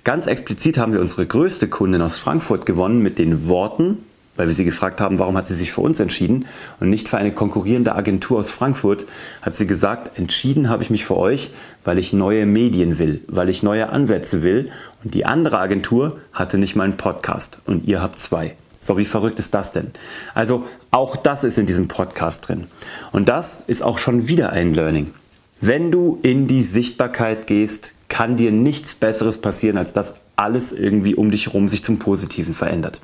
Ganz 0.05 0.25
explizit 0.25 0.77
haben 0.77 0.93
wir 0.93 1.01
unsere 1.01 1.25
größte 1.25 1.67
Kundin 1.67 2.01
aus 2.01 2.17
Frankfurt 2.17 2.65
gewonnen 2.65 2.99
mit 2.99 3.19
den 3.19 3.49
Worten, 3.49 4.05
weil 4.37 4.47
wir 4.47 4.55
sie 4.55 4.63
gefragt 4.63 5.01
haben, 5.01 5.19
warum 5.19 5.35
hat 5.35 5.49
sie 5.49 5.53
sich 5.53 5.73
für 5.73 5.81
uns 5.81 5.99
entschieden 5.99 6.45
und 6.79 6.89
nicht 6.89 7.09
für 7.09 7.17
eine 7.17 7.33
konkurrierende 7.33 7.93
Agentur 7.93 8.39
aus 8.39 8.51
Frankfurt, 8.51 9.05
hat 9.41 9.57
sie 9.57 9.67
gesagt, 9.67 10.17
entschieden 10.17 10.69
habe 10.69 10.81
ich 10.81 10.89
mich 10.89 11.03
für 11.03 11.17
euch, 11.17 11.51
weil 11.83 11.99
ich 11.99 12.13
neue 12.13 12.45
Medien 12.45 12.99
will, 12.99 13.19
weil 13.27 13.49
ich 13.49 13.63
neue 13.63 13.89
Ansätze 13.89 14.43
will 14.43 14.71
und 15.03 15.13
die 15.13 15.25
andere 15.25 15.59
Agentur 15.59 16.21
hatte 16.31 16.57
nicht 16.57 16.77
mal 16.77 16.85
einen 16.85 16.95
Podcast 16.95 17.57
und 17.65 17.83
ihr 17.83 18.01
habt 18.01 18.17
zwei. 18.17 18.55
So, 18.79 18.97
wie 18.97 19.05
verrückt 19.05 19.39
ist 19.39 19.53
das 19.53 19.71
denn? 19.71 19.91
Also, 20.33 20.65
auch 20.91 21.15
das 21.15 21.43
ist 21.43 21.57
in 21.57 21.65
diesem 21.65 21.87
Podcast 21.87 22.47
drin. 22.47 22.65
Und 23.11 23.29
das 23.29 23.61
ist 23.67 23.81
auch 23.81 23.97
schon 23.97 24.27
wieder 24.27 24.51
ein 24.51 24.73
Learning. 24.73 25.13
Wenn 25.61 25.91
du 25.91 26.19
in 26.21 26.47
die 26.47 26.63
Sichtbarkeit 26.63 27.47
gehst, 27.47 27.93
kann 28.09 28.37
dir 28.37 28.51
nichts 28.51 28.93
Besseres 28.93 29.39
passieren, 29.39 29.77
als 29.77 29.93
dass 29.93 30.15
alles 30.35 30.71
irgendwie 30.71 31.15
um 31.15 31.31
dich 31.31 31.47
herum 31.47 31.67
sich 31.67 31.83
zum 31.83 31.97
Positiven 31.97 32.53
verändert. 32.53 33.01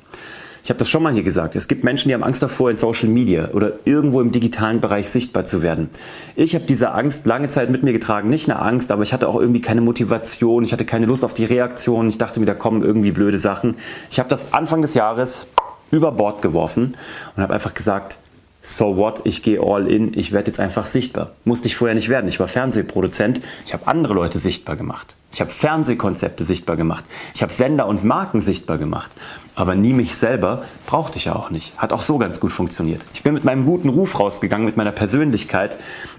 Ich 0.64 0.70
habe 0.70 0.78
das 0.78 0.88
schon 0.88 1.02
mal 1.02 1.12
hier 1.12 1.24
gesagt. 1.24 1.56
Es 1.56 1.66
gibt 1.66 1.82
Menschen, 1.82 2.08
die 2.08 2.14
haben 2.14 2.22
Angst 2.22 2.40
davor, 2.40 2.70
in 2.70 2.76
Social 2.76 3.08
Media 3.08 3.48
oder 3.52 3.72
irgendwo 3.84 4.20
im 4.20 4.30
digitalen 4.30 4.80
Bereich 4.80 5.08
sichtbar 5.08 5.44
zu 5.44 5.60
werden. 5.60 5.90
Ich 6.36 6.54
habe 6.54 6.64
diese 6.66 6.92
Angst 6.92 7.26
lange 7.26 7.48
Zeit 7.48 7.68
mit 7.68 7.82
mir 7.82 7.92
getragen. 7.92 8.28
Nicht 8.28 8.48
eine 8.48 8.60
Angst, 8.60 8.92
aber 8.92 9.02
ich 9.02 9.12
hatte 9.12 9.28
auch 9.28 9.40
irgendwie 9.40 9.60
keine 9.60 9.80
Motivation. 9.80 10.62
Ich 10.62 10.72
hatte 10.72 10.84
keine 10.84 11.06
Lust 11.06 11.24
auf 11.24 11.34
die 11.34 11.44
Reaktion. 11.44 12.08
Ich 12.08 12.18
dachte 12.18 12.38
mir, 12.38 12.46
da 12.46 12.54
kommen 12.54 12.84
irgendwie 12.84 13.10
blöde 13.10 13.40
Sachen. 13.40 13.74
Ich 14.08 14.20
habe 14.20 14.28
das 14.28 14.52
Anfang 14.52 14.82
des 14.82 14.94
Jahres 14.94 15.48
über 15.92 16.10
Bord 16.10 16.42
geworfen 16.42 16.96
und 17.36 17.42
habe 17.42 17.54
einfach 17.54 17.74
gesagt, 17.74 18.18
so 18.62 18.96
what, 18.96 19.20
ich 19.24 19.42
gehe 19.42 19.60
all 19.60 19.88
in, 19.88 20.16
ich 20.18 20.32
werde 20.32 20.48
jetzt 20.48 20.58
einfach 20.58 20.86
sichtbar. 20.86 21.30
Musste 21.44 21.68
ich 21.68 21.76
vorher 21.76 21.94
nicht 21.94 22.08
werden. 22.08 22.26
Ich 22.28 22.40
war 22.40 22.48
Fernsehproduzent, 22.48 23.40
ich 23.66 23.72
habe 23.72 23.86
andere 23.86 24.14
Leute 24.14 24.38
sichtbar 24.38 24.76
gemacht. 24.76 25.14
Ich 25.32 25.40
habe 25.40 25.50
Fernsehkonzepte 25.50 26.44
sichtbar 26.44 26.76
gemacht. 26.76 27.04
Ich 27.34 27.42
habe 27.42 27.52
Sender 27.52 27.86
und 27.86 28.04
Marken 28.04 28.40
sichtbar 28.40 28.78
gemacht 28.78 29.10
aber 29.54 29.74
nie 29.74 29.92
mich 29.92 30.14
selber 30.14 30.64
brauchte 30.86 31.18
ich 31.18 31.26
ja 31.26 31.36
auch 31.36 31.50
nicht. 31.50 31.76
Hat 31.78 31.92
auch 31.92 32.02
so 32.02 32.16
ganz 32.16 32.40
gut 32.40 32.52
funktioniert. 32.52 33.02
Ich 33.12 33.22
bin 33.22 33.34
mit 33.34 33.44
meinem 33.44 33.66
guten 33.66 33.90
Ruf 33.90 34.18
rausgegangen, 34.18 34.64
mit 34.64 34.76
meiner 34.76 34.92
Persönlichkeit 34.92 35.76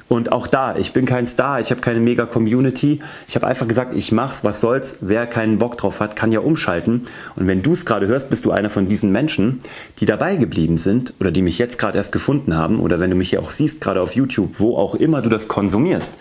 und 0.08 0.32
auch 0.32 0.46
da, 0.46 0.76
ich 0.76 0.94
bin 0.94 1.06
kein 1.06 1.26
Star, 1.26 1.60
ich 1.60 1.72
habe 1.72 1.82
keine 1.82 2.00
mega 2.00 2.26
Community. 2.28 3.00
Ich 3.28 3.36
habe 3.36 3.48
einfach 3.48 3.68
gesagt, 3.68 3.96
ich 3.96 4.12
mach's, 4.12 4.44
was 4.44 4.62
soll's. 4.62 4.98
Wer 5.02 5.26
keinen 5.26 5.58
Bock 5.58 5.78
drauf 5.78 6.00
hat, 6.00 6.16
kann 6.16 6.32
ja 6.32 6.42
umschalten. 6.42 7.04
Und 7.36 7.48
wenn 7.48 7.64
du 7.64 7.74
es 7.74 7.86
gerade 7.86 8.06
hörst, 8.06 8.30
bist 8.30 8.46
du 8.46 8.52
einer 8.52 8.70
von 8.70 8.88
diesen 8.88 9.12
Menschen, 9.12 9.60
die 10.00 10.06
dabei 10.06 10.36
geblieben 10.36 10.78
sind 10.78 11.14
oder 11.20 11.32
die 11.32 11.42
mich 11.42 11.58
jetzt 11.58 11.80
gerade 11.80 11.98
erst 11.98 12.12
gefunden 12.12 12.56
haben 12.56 12.80
oder 12.80 13.00
wenn 13.00 13.10
du 13.10 13.16
mich 13.16 13.32
hier 13.32 13.42
auch 13.42 13.52
siehst, 13.52 13.82
gerade 13.82 14.02
auf 14.02 14.16
YouTube, 14.16 14.60
wo 14.60 14.78
auch 14.78 14.94
immer 14.94 15.24
du 15.24 15.30
das 15.30 15.48
konsumierst. 15.48 16.14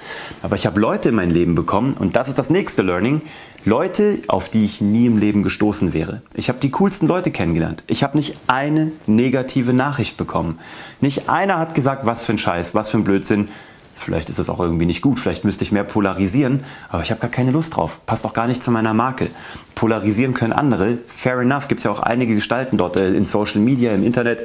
Aber 0.43 0.57
ich 0.57 0.65
habe 0.65 0.81
Leute 0.81 1.11
in 1.11 1.15
mein 1.15 1.31
Leben 1.31 1.55
bekommen 1.55 1.95
und 1.99 2.17
das 2.17 2.29
ist 2.29 2.39
das 2.39 2.49
nächste 2.49 2.82
Learning. 2.83 3.23
Leute, 3.65 4.19
auf 4.27 4.49
die 4.49 4.65
ich 4.65 4.81
nie 4.81 5.07
im 5.07 5.19
Leben 5.19 5.45
gestoßen 5.45 5.93
wäre. 5.93 6.23
Ich 6.35 6.49
habe 6.49 6.59
die 6.59 6.71
coolsten 6.73 7.07
Leute 7.07 7.31
kennengelernt. 7.31 7.85
Ich 7.87 8.03
habe 8.03 8.17
nicht 8.17 8.37
eine 8.49 8.91
negative 9.07 9.73
Nachricht 9.73 10.17
bekommen. 10.17 10.59
Nicht 11.01 11.29
einer 11.29 11.59
hat 11.59 11.77
gesagt, 11.77 12.05
was 12.05 12.25
für 12.25 12.33
ein 12.33 12.39
Scheiß, 12.39 12.75
was 12.75 12.91
für 12.91 12.99
ein 12.99 13.05
Blödsinn. 13.05 13.49
Vielleicht 13.95 14.29
ist 14.29 14.41
das 14.41 14.51
auch 14.51 14.59
irgendwie 14.59 14.87
nicht 14.87 15.01
gut, 15.01 15.21
vielleicht 15.21 15.45
müsste 15.45 15.63
ich 15.63 15.71
mehr 15.71 15.85
polarisieren, 15.85 16.65
aber 16.89 17.03
ich 17.03 17.13
habe 17.13 17.21
gar 17.21 17.31
keine 17.31 17.53
Lust 17.53 17.77
drauf. 17.77 18.01
Passt 18.05 18.25
auch 18.25 18.33
gar 18.33 18.49
nicht 18.49 18.63
zu 18.63 18.73
meiner 18.73 18.95
Marke. 18.95 19.29
Polarisieren 19.77 20.35
können 20.35 20.53
andere. 20.53 20.99
Fair 21.07 21.39
enough, 21.39 21.69
gibt 21.69 21.79
es 21.81 21.85
ja 21.85 21.93
auch 21.93 22.01
einige 22.01 22.35
Gestalten 22.35 22.79
dort 22.79 22.97
äh, 22.97 23.15
in 23.15 23.27
Social 23.27 23.61
Media, 23.61 23.95
im 23.95 24.03
Internet, 24.03 24.45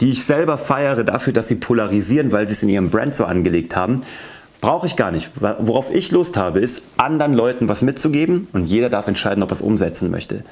die 0.00 0.10
ich 0.10 0.24
selber 0.24 0.56
feiere 0.56 1.04
dafür, 1.04 1.34
dass 1.34 1.48
sie 1.48 1.56
polarisieren, 1.56 2.32
weil 2.32 2.46
sie 2.46 2.54
es 2.54 2.62
in 2.62 2.70
ihrem 2.70 2.88
Brand 2.88 3.14
so 3.14 3.26
angelegt 3.26 3.76
haben. 3.76 4.00
Brauche 4.64 4.86
ich 4.86 4.96
gar 4.96 5.10
nicht. 5.10 5.30
Worauf 5.40 5.94
ich 5.94 6.10
Lust 6.10 6.38
habe, 6.38 6.58
ist, 6.58 6.84
anderen 6.96 7.34
Leuten 7.34 7.68
was 7.68 7.82
mitzugeben 7.82 8.48
und 8.54 8.64
jeder 8.64 8.88
darf 8.88 9.06
entscheiden, 9.08 9.42
ob 9.42 9.50
er 9.50 9.52
es 9.52 9.60
umsetzen 9.60 10.10
möchte. 10.10 10.42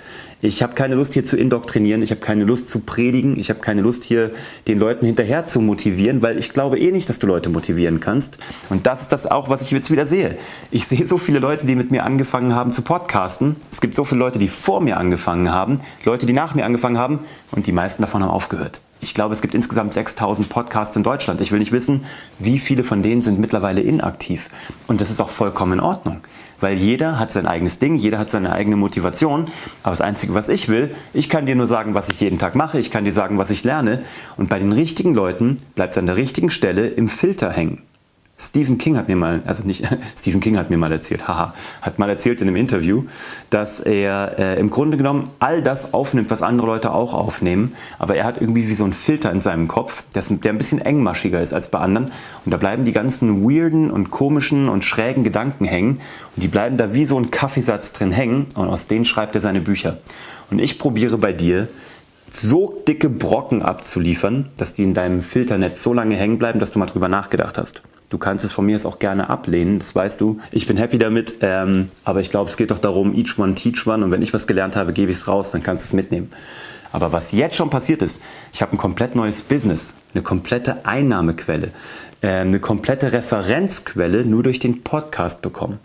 Ich 0.42 0.62
habe 0.62 0.74
keine 0.74 0.96
Lust 0.96 1.14
hier 1.14 1.24
zu 1.24 1.38
indoktrinieren, 1.38 2.02
ich 2.02 2.10
habe 2.10 2.20
keine 2.20 2.44
Lust 2.44 2.68
zu 2.68 2.80
predigen, 2.80 3.40
ich 3.40 3.48
habe 3.48 3.60
keine 3.60 3.80
Lust 3.80 4.04
hier 4.04 4.32
den 4.68 4.78
Leuten 4.78 5.06
hinterher 5.06 5.46
zu 5.46 5.62
motivieren, 5.62 6.20
weil 6.20 6.36
ich 6.36 6.52
glaube 6.52 6.78
eh 6.78 6.92
nicht, 6.92 7.08
dass 7.08 7.20
du 7.20 7.26
Leute 7.26 7.48
motivieren 7.48 8.00
kannst. 8.00 8.36
Und 8.68 8.86
das 8.86 9.00
ist 9.00 9.12
das 9.12 9.26
auch, 9.26 9.48
was 9.48 9.62
ich 9.62 9.70
jetzt 9.70 9.90
wieder 9.90 10.04
sehe. 10.04 10.36
Ich 10.70 10.86
sehe 10.86 11.06
so 11.06 11.16
viele 11.16 11.38
Leute, 11.38 11.64
die 11.64 11.74
mit 11.74 11.90
mir 11.90 12.04
angefangen 12.04 12.54
haben 12.54 12.74
zu 12.74 12.82
podcasten. 12.82 13.56
Es 13.70 13.80
gibt 13.80 13.94
so 13.94 14.04
viele 14.04 14.18
Leute, 14.18 14.38
die 14.38 14.48
vor 14.48 14.82
mir 14.82 14.98
angefangen 14.98 15.50
haben, 15.50 15.80
Leute, 16.04 16.26
die 16.26 16.34
nach 16.34 16.54
mir 16.54 16.66
angefangen 16.66 16.98
haben 16.98 17.20
und 17.50 17.66
die 17.66 17.72
meisten 17.72 18.02
davon 18.02 18.22
haben 18.22 18.30
aufgehört. 18.30 18.82
Ich 19.04 19.14
glaube, 19.14 19.32
es 19.32 19.42
gibt 19.42 19.52
insgesamt 19.56 19.94
6000 19.94 20.48
Podcasts 20.48 20.96
in 20.96 21.02
Deutschland. 21.02 21.40
Ich 21.40 21.50
will 21.50 21.58
nicht 21.58 21.72
wissen, 21.72 22.04
wie 22.38 22.60
viele 22.60 22.84
von 22.84 23.02
denen 23.02 23.20
sind 23.20 23.40
mittlerweile 23.40 23.80
inaktiv. 23.80 24.48
Und 24.86 25.00
das 25.00 25.10
ist 25.10 25.20
auch 25.20 25.28
vollkommen 25.28 25.72
in 25.72 25.80
Ordnung. 25.80 26.20
Weil 26.60 26.76
jeder 26.76 27.18
hat 27.18 27.32
sein 27.32 27.48
eigenes 27.48 27.80
Ding, 27.80 27.96
jeder 27.96 28.20
hat 28.20 28.30
seine 28.30 28.52
eigene 28.52 28.76
Motivation. 28.76 29.48
Aber 29.82 29.90
das 29.90 30.00
Einzige, 30.00 30.34
was 30.34 30.48
ich 30.48 30.68
will, 30.68 30.94
ich 31.12 31.28
kann 31.28 31.46
dir 31.46 31.56
nur 31.56 31.66
sagen, 31.66 31.94
was 31.94 32.10
ich 32.10 32.20
jeden 32.20 32.38
Tag 32.38 32.54
mache, 32.54 32.78
ich 32.78 32.92
kann 32.92 33.04
dir 33.04 33.12
sagen, 33.12 33.38
was 33.38 33.50
ich 33.50 33.64
lerne. 33.64 34.04
Und 34.36 34.48
bei 34.48 34.60
den 34.60 34.70
richtigen 34.70 35.14
Leuten 35.14 35.56
bleibt 35.74 35.94
es 35.94 35.98
an 35.98 36.06
der 36.06 36.16
richtigen 36.16 36.50
Stelle 36.50 36.86
im 36.86 37.08
Filter 37.08 37.50
hängen. 37.50 37.82
Stephen 38.42 38.76
King 38.76 38.96
hat 38.96 39.08
mir 39.08 39.14
mal, 39.14 39.40
also 39.46 39.62
nicht, 39.62 39.84
Stephen 40.18 40.40
King 40.40 40.58
hat 40.58 40.68
mir 40.68 40.76
mal 40.76 40.90
erzählt, 40.90 41.28
haha, 41.28 41.54
hat 41.80 41.98
mal 42.00 42.10
erzählt 42.10 42.40
in 42.40 42.48
einem 42.48 42.56
Interview, 42.56 43.04
dass 43.50 43.78
er 43.78 44.38
äh, 44.38 44.58
im 44.58 44.68
Grunde 44.68 44.96
genommen 44.96 45.30
all 45.38 45.62
das 45.62 45.94
aufnimmt, 45.94 46.28
was 46.30 46.42
andere 46.42 46.66
Leute 46.66 46.92
auch 46.92 47.14
aufnehmen, 47.14 47.74
aber 48.00 48.16
er 48.16 48.24
hat 48.24 48.40
irgendwie 48.40 48.68
wie 48.68 48.74
so 48.74 48.82
einen 48.82 48.92
Filter 48.92 49.30
in 49.30 49.38
seinem 49.38 49.68
Kopf, 49.68 50.02
der, 50.14 50.24
der 50.28 50.52
ein 50.52 50.58
bisschen 50.58 50.80
engmaschiger 50.80 51.40
ist 51.40 51.52
als 51.52 51.68
bei 51.68 51.78
anderen 51.78 52.10
und 52.44 52.50
da 52.52 52.56
bleiben 52.56 52.84
die 52.84 52.92
ganzen 52.92 53.44
weirden 53.44 53.90
und 53.92 54.10
komischen 54.10 54.68
und 54.68 54.84
schrägen 54.84 55.22
Gedanken 55.22 55.64
hängen 55.64 56.00
und 56.34 56.42
die 56.42 56.48
bleiben 56.48 56.76
da 56.76 56.92
wie 56.92 57.04
so 57.04 57.16
ein 57.16 57.30
Kaffeesatz 57.30 57.92
drin 57.92 58.10
hängen 58.10 58.46
und 58.56 58.68
aus 58.68 58.88
denen 58.88 59.04
schreibt 59.04 59.36
er 59.36 59.40
seine 59.40 59.60
Bücher. 59.60 59.98
Und 60.50 60.58
ich 60.58 60.78
probiere 60.80 61.16
bei 61.16 61.32
dir, 61.32 61.68
so 62.32 62.82
dicke 62.88 63.08
Brocken 63.08 63.62
abzuliefern, 63.62 64.48
dass 64.56 64.74
die 64.74 64.82
in 64.82 64.94
deinem 64.94 65.22
Filternetz 65.22 65.82
so 65.82 65.92
lange 65.92 66.16
hängen 66.16 66.38
bleiben, 66.38 66.58
dass 66.58 66.72
du 66.72 66.78
mal 66.78 66.86
drüber 66.86 67.08
nachgedacht 67.08 67.58
hast. 67.58 67.82
Du 68.12 68.18
kannst 68.18 68.44
es 68.44 68.52
von 68.52 68.66
mir 68.66 68.72
jetzt 68.72 68.84
auch 68.84 68.98
gerne 68.98 69.30
ablehnen, 69.30 69.78
das 69.78 69.94
weißt 69.94 70.20
du. 70.20 70.38
Ich 70.50 70.66
bin 70.66 70.76
happy 70.76 70.98
damit, 70.98 71.36
ähm, 71.40 71.88
aber 72.04 72.20
ich 72.20 72.30
glaube, 72.30 72.50
es 72.50 72.58
geht 72.58 72.70
doch 72.70 72.78
darum, 72.78 73.14
each 73.14 73.38
one 73.38 73.54
teach 73.54 73.86
one. 73.86 74.04
Und 74.04 74.10
wenn 74.10 74.20
ich 74.20 74.34
was 74.34 74.46
gelernt 74.46 74.76
habe, 74.76 74.92
gebe 74.92 75.10
ich 75.10 75.16
es 75.16 75.28
raus, 75.28 75.52
dann 75.52 75.62
kannst 75.62 75.86
du 75.86 75.88
es 75.88 75.92
mitnehmen. 75.94 76.30
Aber 76.92 77.10
was 77.12 77.32
jetzt 77.32 77.56
schon 77.56 77.70
passiert 77.70 78.02
ist, 78.02 78.22
ich 78.52 78.60
habe 78.60 78.72
ein 78.72 78.76
komplett 78.76 79.14
neues 79.14 79.40
Business, 79.40 79.94
eine 80.12 80.22
komplette 80.22 80.84
Einnahmequelle, 80.84 81.70
äh, 82.20 82.28
eine 82.28 82.60
komplette 82.60 83.14
Referenzquelle 83.14 84.26
nur 84.26 84.42
durch 84.42 84.58
den 84.58 84.82
Podcast 84.82 85.40
bekommen. 85.40 85.78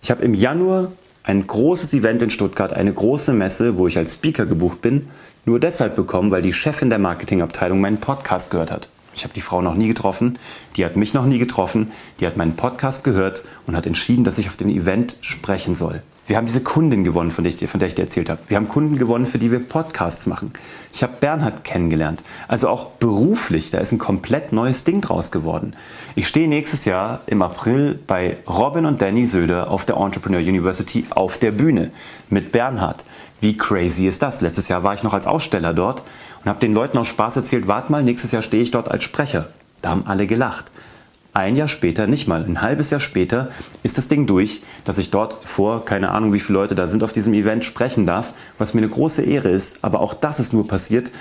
Ich 0.00 0.12
habe 0.12 0.22
im 0.22 0.34
Januar 0.34 0.92
ein 1.24 1.44
großes 1.44 1.92
Event 1.92 2.22
in 2.22 2.30
Stuttgart, 2.30 2.72
eine 2.72 2.92
große 2.92 3.32
Messe, 3.32 3.78
wo 3.78 3.88
ich 3.88 3.98
als 3.98 4.14
Speaker 4.14 4.46
gebucht 4.46 4.80
bin, 4.80 5.06
nur 5.44 5.58
deshalb 5.58 5.96
bekommen, 5.96 6.30
weil 6.30 6.42
die 6.42 6.52
Chefin 6.52 6.88
der 6.88 7.00
Marketingabteilung 7.00 7.80
meinen 7.80 7.98
Podcast 7.98 8.52
gehört 8.52 8.70
hat. 8.70 8.88
Ich 9.18 9.24
habe 9.24 9.34
die 9.34 9.40
Frau 9.40 9.60
noch 9.60 9.74
nie 9.74 9.88
getroffen, 9.88 10.38
die 10.76 10.84
hat 10.84 10.94
mich 10.94 11.12
noch 11.12 11.26
nie 11.26 11.40
getroffen, 11.40 11.90
die 12.20 12.26
hat 12.26 12.36
meinen 12.36 12.54
Podcast 12.54 13.02
gehört 13.02 13.42
und 13.66 13.74
hat 13.74 13.84
entschieden, 13.84 14.22
dass 14.22 14.38
ich 14.38 14.46
auf 14.46 14.56
dem 14.56 14.68
Event 14.68 15.16
sprechen 15.22 15.74
soll. 15.74 16.04
Wir 16.28 16.36
haben 16.36 16.46
diese 16.46 16.60
Kundin 16.60 17.04
gewonnen, 17.04 17.30
von 17.30 17.42
der, 17.42 17.54
ich, 17.54 17.70
von 17.70 17.80
der 17.80 17.88
ich 17.88 17.94
dir 17.94 18.02
erzählt 18.02 18.28
habe. 18.28 18.38
Wir 18.48 18.58
haben 18.58 18.68
Kunden 18.68 18.98
gewonnen, 18.98 19.24
für 19.24 19.38
die 19.38 19.50
wir 19.50 19.60
Podcasts 19.60 20.26
machen. 20.26 20.52
Ich 20.92 21.02
habe 21.02 21.14
Bernhard 21.18 21.64
kennengelernt. 21.64 22.22
Also 22.48 22.68
auch 22.68 22.84
beruflich, 22.84 23.70
da 23.70 23.78
ist 23.78 23.92
ein 23.92 23.98
komplett 23.98 24.52
neues 24.52 24.84
Ding 24.84 25.00
draus 25.00 25.30
geworden. 25.32 25.72
Ich 26.16 26.28
stehe 26.28 26.46
nächstes 26.46 26.84
Jahr 26.84 27.22
im 27.26 27.40
April 27.40 27.98
bei 28.06 28.36
Robin 28.46 28.84
und 28.84 29.00
Danny 29.00 29.24
Söder 29.24 29.70
auf 29.70 29.86
der 29.86 29.96
Entrepreneur 29.96 30.40
University 30.40 31.06
auf 31.08 31.38
der 31.38 31.50
Bühne 31.50 31.92
mit 32.28 32.52
Bernhard. 32.52 33.06
Wie 33.40 33.56
crazy 33.56 34.06
ist 34.06 34.22
das? 34.22 34.42
Letztes 34.42 34.68
Jahr 34.68 34.82
war 34.82 34.92
ich 34.92 35.02
noch 35.02 35.14
als 35.14 35.26
Aussteller 35.26 35.72
dort 35.72 36.02
und 36.44 36.50
habe 36.50 36.60
den 36.60 36.74
Leuten 36.74 36.98
aus 36.98 37.08
Spaß 37.08 37.36
erzählt, 37.36 37.68
wart 37.68 37.88
mal, 37.88 38.02
nächstes 38.02 38.32
Jahr 38.32 38.42
stehe 38.42 38.62
ich 38.62 38.70
dort 38.70 38.90
als 38.90 39.02
Sprecher. 39.02 39.48
Da 39.80 39.88
haben 39.90 40.06
alle 40.06 40.26
gelacht. 40.26 40.70
Ein 41.38 41.54
Jahr 41.54 41.68
später, 41.68 42.08
nicht 42.08 42.26
mal, 42.26 42.44
ein 42.44 42.62
halbes 42.62 42.90
Jahr 42.90 42.98
später 42.98 43.52
ist 43.84 43.96
das 43.96 44.08
Ding 44.08 44.26
durch, 44.26 44.64
dass 44.84 44.98
ich 44.98 45.12
dort 45.12 45.36
vor, 45.46 45.84
keine 45.84 46.10
Ahnung 46.10 46.32
wie 46.32 46.40
viele 46.40 46.58
Leute 46.58 46.74
da 46.74 46.88
sind, 46.88 47.04
auf 47.04 47.12
diesem 47.12 47.32
Event 47.32 47.64
sprechen 47.64 48.06
darf, 48.06 48.32
was 48.58 48.74
mir 48.74 48.80
eine 48.80 48.88
große 48.88 49.22
Ehre 49.22 49.48
ist. 49.48 49.84
Aber 49.84 50.00
auch 50.00 50.14
das 50.14 50.40
ist 50.40 50.52
nur 50.52 50.66
passiert, 50.66 51.12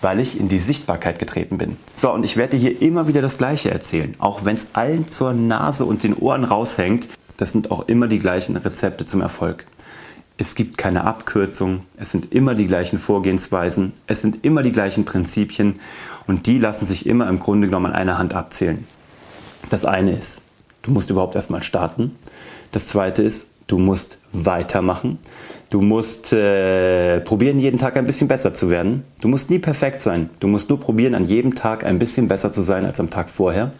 weil 0.00 0.20
ich 0.20 0.38
in 0.38 0.48
die 0.48 0.60
Sichtbarkeit 0.60 1.18
getreten 1.18 1.58
bin. 1.58 1.76
So, 1.96 2.12
und 2.12 2.24
ich 2.24 2.36
werde 2.36 2.56
dir 2.56 2.70
hier 2.70 2.82
immer 2.82 3.08
wieder 3.08 3.20
das 3.20 3.36
Gleiche 3.36 3.72
erzählen, 3.72 4.14
auch 4.20 4.44
wenn 4.44 4.54
es 4.54 4.68
allen 4.74 5.08
zur 5.08 5.32
Nase 5.32 5.84
und 5.84 6.04
den 6.04 6.14
Ohren 6.14 6.44
raushängt. 6.44 7.08
Das 7.36 7.50
sind 7.50 7.72
auch 7.72 7.88
immer 7.88 8.06
die 8.06 8.20
gleichen 8.20 8.54
Rezepte 8.54 9.06
zum 9.06 9.22
Erfolg. 9.22 9.64
Es 10.38 10.54
gibt 10.54 10.78
keine 10.78 11.02
Abkürzung, 11.02 11.80
es 11.96 12.12
sind 12.12 12.32
immer 12.32 12.54
die 12.54 12.68
gleichen 12.68 13.00
Vorgehensweisen, 13.00 13.92
es 14.06 14.22
sind 14.22 14.44
immer 14.44 14.62
die 14.62 14.70
gleichen 14.70 15.04
Prinzipien 15.04 15.80
und 16.28 16.46
die 16.46 16.58
lassen 16.58 16.86
sich 16.86 17.06
immer 17.06 17.28
im 17.28 17.40
Grunde 17.40 17.66
genommen 17.66 17.86
an 17.86 17.94
einer 17.94 18.18
Hand 18.18 18.34
abzählen. 18.34 18.86
Das 19.70 19.84
eine 19.84 20.12
ist, 20.12 20.42
du 20.82 20.90
musst 20.90 21.10
überhaupt 21.10 21.34
erstmal 21.34 21.62
starten. 21.62 22.16
Das 22.72 22.86
zweite 22.86 23.22
ist, 23.22 23.50
du 23.66 23.78
musst 23.78 24.18
weitermachen. 24.32 25.18
Du 25.70 25.80
musst 25.80 26.32
äh, 26.32 27.20
probieren, 27.20 27.58
jeden 27.58 27.78
Tag 27.78 27.96
ein 27.96 28.06
bisschen 28.06 28.28
besser 28.28 28.54
zu 28.54 28.70
werden. 28.70 29.02
Du 29.20 29.28
musst 29.28 29.50
nie 29.50 29.58
perfekt 29.58 30.00
sein. 30.00 30.30
Du 30.38 30.46
musst 30.46 30.68
nur 30.68 30.78
probieren, 30.78 31.14
an 31.14 31.24
jedem 31.24 31.54
Tag 31.54 31.84
ein 31.84 31.98
bisschen 31.98 32.28
besser 32.28 32.52
zu 32.52 32.60
sein 32.60 32.84
als 32.84 33.00
am 33.00 33.10
Tag 33.10 33.30
vorher. 33.30 33.72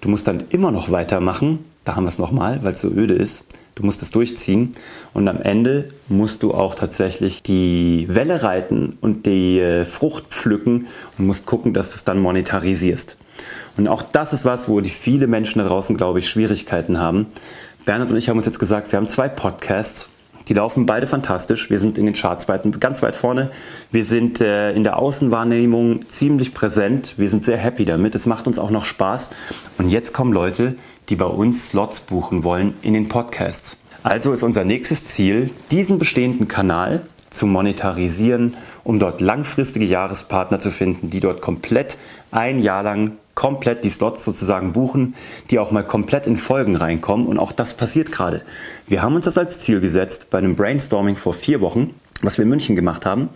Du 0.00 0.08
musst 0.08 0.26
dann 0.26 0.44
immer 0.50 0.72
noch 0.72 0.90
weitermachen. 0.90 1.64
Da 1.84 1.94
haben 1.94 2.04
wir 2.04 2.08
es 2.08 2.18
nochmal, 2.18 2.64
weil 2.64 2.72
es 2.72 2.80
so 2.80 2.88
öde 2.88 3.14
ist. 3.14 3.44
Du 3.74 3.84
musst 3.84 4.02
es 4.02 4.10
durchziehen 4.10 4.72
und 5.14 5.28
am 5.28 5.40
Ende 5.40 5.88
musst 6.08 6.42
du 6.42 6.52
auch 6.52 6.74
tatsächlich 6.74 7.42
die 7.42 8.06
Welle 8.08 8.42
reiten 8.42 8.98
und 9.00 9.24
die 9.24 9.60
äh, 9.60 9.84
Frucht 9.84 10.24
pflücken 10.28 10.88
und 11.16 11.26
musst 11.26 11.46
gucken, 11.46 11.72
dass 11.72 11.90
du 11.90 11.94
es 11.94 12.04
dann 12.04 12.18
monetarisierst. 12.18 13.16
Und 13.76 13.88
auch 13.88 14.02
das 14.02 14.32
ist 14.32 14.44
was, 14.44 14.68
wo 14.68 14.80
die 14.80 14.90
viele 14.90 15.26
Menschen 15.26 15.58
da 15.60 15.68
draußen, 15.68 15.96
glaube 15.96 16.18
ich, 16.18 16.28
Schwierigkeiten 16.28 16.98
haben. 16.98 17.26
Bernhard 17.84 18.10
und 18.10 18.16
ich 18.16 18.28
haben 18.28 18.36
uns 18.36 18.46
jetzt 18.46 18.58
gesagt, 18.58 18.92
wir 18.92 18.98
haben 18.98 19.08
zwei 19.08 19.28
Podcasts. 19.28 20.08
Die 20.48 20.54
laufen 20.54 20.86
beide 20.86 21.06
fantastisch. 21.06 21.70
Wir 21.70 21.78
sind 21.78 21.98
in 21.98 22.06
den 22.06 22.14
Charts 22.14 22.46
ganz 22.80 23.02
weit 23.02 23.16
vorne. 23.16 23.50
Wir 23.90 24.04
sind 24.04 24.40
äh, 24.40 24.72
in 24.72 24.82
der 24.82 24.98
Außenwahrnehmung 24.98 26.08
ziemlich 26.08 26.52
präsent. 26.52 27.14
Wir 27.16 27.28
sind 27.28 27.44
sehr 27.44 27.56
happy 27.56 27.84
damit. 27.84 28.14
Es 28.14 28.26
macht 28.26 28.46
uns 28.46 28.58
auch 28.58 28.70
noch 28.70 28.84
Spaß. 28.84 29.30
Und 29.78 29.88
jetzt 29.88 30.12
kommen 30.12 30.32
Leute, 30.32 30.76
die 31.08 31.16
bei 31.16 31.26
uns 31.26 31.66
Slots 31.66 32.00
buchen 32.00 32.44
wollen 32.44 32.74
in 32.82 32.92
den 32.92 33.08
Podcasts. 33.08 33.78
Also 34.02 34.32
ist 34.32 34.42
unser 34.42 34.64
nächstes 34.64 35.06
Ziel, 35.06 35.50
diesen 35.70 35.98
bestehenden 35.98 36.48
Kanal 36.48 37.02
zu 37.32 37.46
monetarisieren, 37.46 38.56
um 38.84 38.98
dort 38.98 39.20
langfristige 39.20 39.84
Jahrespartner 39.84 40.60
zu 40.60 40.70
finden, 40.70 41.10
die 41.10 41.20
dort 41.20 41.40
komplett 41.40 41.98
ein 42.30 42.58
Jahr 42.58 42.82
lang 42.82 43.12
komplett 43.34 43.82
die 43.84 43.90
Slots 43.90 44.24
sozusagen 44.24 44.72
buchen, 44.72 45.14
die 45.50 45.58
auch 45.58 45.70
mal 45.70 45.84
komplett 45.84 46.26
in 46.26 46.36
Folgen 46.36 46.76
reinkommen. 46.76 47.26
Und 47.26 47.38
auch 47.38 47.52
das 47.52 47.74
passiert 47.74 48.12
gerade. 48.12 48.42
Wir 48.86 49.02
haben 49.02 49.14
uns 49.14 49.24
das 49.24 49.38
als 49.38 49.58
Ziel 49.60 49.80
gesetzt 49.80 50.28
bei 50.30 50.38
einem 50.38 50.54
Brainstorming 50.54 51.16
vor 51.16 51.32
vier 51.32 51.60
Wochen, 51.60 51.94
was 52.20 52.38
wir 52.38 52.44
in 52.44 52.50
München 52.50 52.76
gemacht 52.76 53.06
haben, 53.06 53.30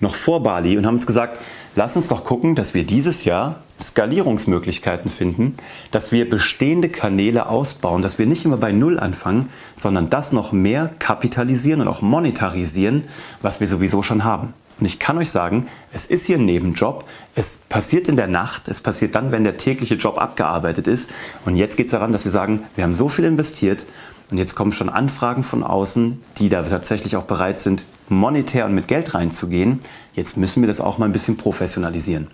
noch 0.00 0.14
vor 0.14 0.42
Bali 0.42 0.76
und 0.76 0.86
haben 0.86 0.94
uns 0.94 1.06
gesagt, 1.06 1.40
lass 1.76 1.96
uns 1.96 2.08
doch 2.08 2.24
gucken, 2.24 2.54
dass 2.54 2.74
wir 2.74 2.84
dieses 2.84 3.24
Jahr 3.24 3.62
Skalierungsmöglichkeiten 3.80 5.10
finden, 5.10 5.54
dass 5.90 6.12
wir 6.12 6.28
bestehende 6.28 6.88
Kanäle 6.88 7.48
ausbauen, 7.48 8.02
dass 8.02 8.18
wir 8.18 8.26
nicht 8.26 8.44
immer 8.44 8.56
bei 8.56 8.72
Null 8.72 8.98
anfangen, 8.98 9.50
sondern 9.76 10.10
das 10.10 10.32
noch 10.32 10.52
mehr 10.52 10.90
kapitalisieren 10.98 11.80
und 11.80 11.88
auch 11.88 12.02
monetarisieren, 12.02 13.04
was 13.42 13.60
wir 13.60 13.68
sowieso 13.68 14.02
schon 14.02 14.24
haben. 14.24 14.54
Und 14.80 14.86
ich 14.86 14.98
kann 14.98 15.18
euch 15.18 15.30
sagen, 15.30 15.66
es 15.92 16.06
ist 16.06 16.26
hier 16.26 16.38
ein 16.38 16.44
Nebenjob. 16.44 17.04
Es 17.34 17.64
passiert 17.68 18.06
in 18.06 18.16
der 18.16 18.28
Nacht. 18.28 18.68
Es 18.68 18.80
passiert 18.80 19.14
dann, 19.16 19.32
wenn 19.32 19.42
der 19.42 19.56
tägliche 19.56 19.96
Job 19.96 20.18
abgearbeitet 20.18 20.86
ist. 20.86 21.10
Und 21.44 21.56
jetzt 21.56 21.76
geht 21.76 21.86
es 21.86 21.92
daran, 21.92 22.12
dass 22.12 22.24
wir 22.24 22.30
sagen, 22.30 22.62
wir 22.76 22.84
haben 22.84 22.94
so 22.94 23.08
viel 23.08 23.24
investiert 23.24 23.86
und 24.30 24.38
jetzt 24.38 24.54
kommen 24.54 24.72
schon 24.72 24.88
Anfragen 24.88 25.42
von 25.42 25.62
außen, 25.62 26.22
die 26.38 26.48
da 26.48 26.62
tatsächlich 26.62 27.16
auch 27.16 27.24
bereit 27.24 27.60
sind, 27.60 27.84
monetär 28.10 28.66
und 28.66 28.74
mit 28.74 28.88
Geld 28.88 29.14
reinzugehen. 29.14 29.80
Jetzt 30.14 30.36
müssen 30.36 30.62
wir 30.62 30.66
das 30.66 30.80
auch 30.80 30.98
mal 30.98 31.06
ein 31.06 31.12
bisschen 31.12 31.36
professionalisieren. 31.36 32.28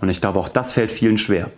Und 0.00 0.08
ich 0.08 0.20
glaube, 0.20 0.38
auch 0.38 0.48
das 0.48 0.72
fällt 0.72 0.92
vielen 0.92 1.18
schwer. 1.18 1.50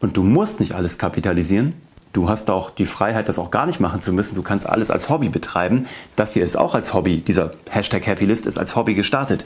Und 0.00 0.16
du 0.16 0.22
musst 0.22 0.60
nicht 0.60 0.72
alles 0.72 0.98
kapitalisieren. 0.98 1.74
Du 2.14 2.28
hast 2.28 2.48
auch 2.48 2.70
die 2.70 2.86
Freiheit, 2.86 3.28
das 3.28 3.40
auch 3.40 3.50
gar 3.50 3.66
nicht 3.66 3.80
machen 3.80 4.00
zu 4.00 4.12
müssen. 4.12 4.36
Du 4.36 4.42
kannst 4.42 4.68
alles 4.68 4.88
als 4.88 5.08
Hobby 5.08 5.30
betreiben. 5.30 5.86
Das 6.14 6.32
hier 6.32 6.44
ist 6.44 6.54
auch 6.54 6.76
als 6.76 6.94
Hobby. 6.94 7.18
Dieser 7.18 7.50
Hashtag 7.68 8.06
Happylist 8.06 8.46
ist 8.46 8.56
als 8.56 8.76
Hobby 8.76 8.94
gestartet. 8.94 9.44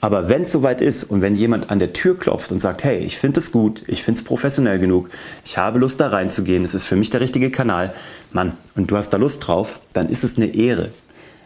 Aber 0.00 0.30
wenn 0.30 0.42
es 0.42 0.52
soweit 0.52 0.80
ist 0.80 1.04
und 1.04 1.20
wenn 1.20 1.36
jemand 1.36 1.68
an 1.68 1.78
der 1.78 1.92
Tür 1.92 2.18
klopft 2.18 2.52
und 2.52 2.58
sagt, 2.58 2.84
hey, 2.84 2.96
ich 3.00 3.18
finde 3.18 3.40
es 3.40 3.52
gut, 3.52 3.82
ich 3.86 4.02
finde 4.02 4.18
es 4.18 4.24
professionell 4.24 4.78
genug, 4.78 5.10
ich 5.44 5.58
habe 5.58 5.78
Lust 5.78 6.00
da 6.00 6.08
reinzugehen, 6.08 6.64
es 6.64 6.72
ist 6.72 6.86
für 6.86 6.96
mich 6.96 7.10
der 7.10 7.20
richtige 7.20 7.50
Kanal, 7.50 7.92
Mann, 8.32 8.56
und 8.76 8.90
du 8.90 8.96
hast 8.96 9.10
da 9.10 9.18
Lust 9.18 9.46
drauf, 9.46 9.80
dann 9.92 10.08
ist 10.08 10.24
es 10.24 10.38
eine 10.38 10.46
Ehre. 10.46 10.92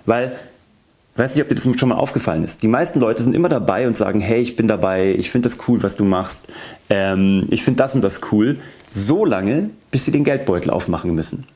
Weil 0.07 0.37
weiß 1.17 1.35
nicht, 1.35 1.43
ob 1.43 1.49
dir 1.49 1.55
das 1.55 1.79
schon 1.79 1.89
mal 1.89 1.97
aufgefallen 1.97 2.45
ist. 2.45 2.63
Die 2.63 2.69
meisten 2.69 3.01
Leute 3.01 3.23
sind 3.23 3.35
immer 3.35 3.49
dabei 3.49 3.87
und 3.87 3.97
sagen, 3.97 4.21
hey, 4.21 4.41
ich 4.41 4.57
bin 4.57 4.69
dabei, 4.69 5.15
ich 5.19 5.31
finde 5.31 5.49
das 5.49 5.59
cool, 5.69 5.83
was 5.83 5.97
du 5.97 6.05
machst, 6.05 6.53
ähm, 6.89 7.47
ich 7.51 7.63
finde 7.63 7.79
das 7.79 7.95
und 7.95 8.03
das 8.03 8.21
cool, 8.33 8.59
so 8.91 9.25
lange, 9.25 9.71
bis 9.91 10.05
sie 10.05 10.13
den 10.13 10.25
Geldbeutel 10.25 10.71
aufmachen 10.71 11.15
müssen. 11.15 11.47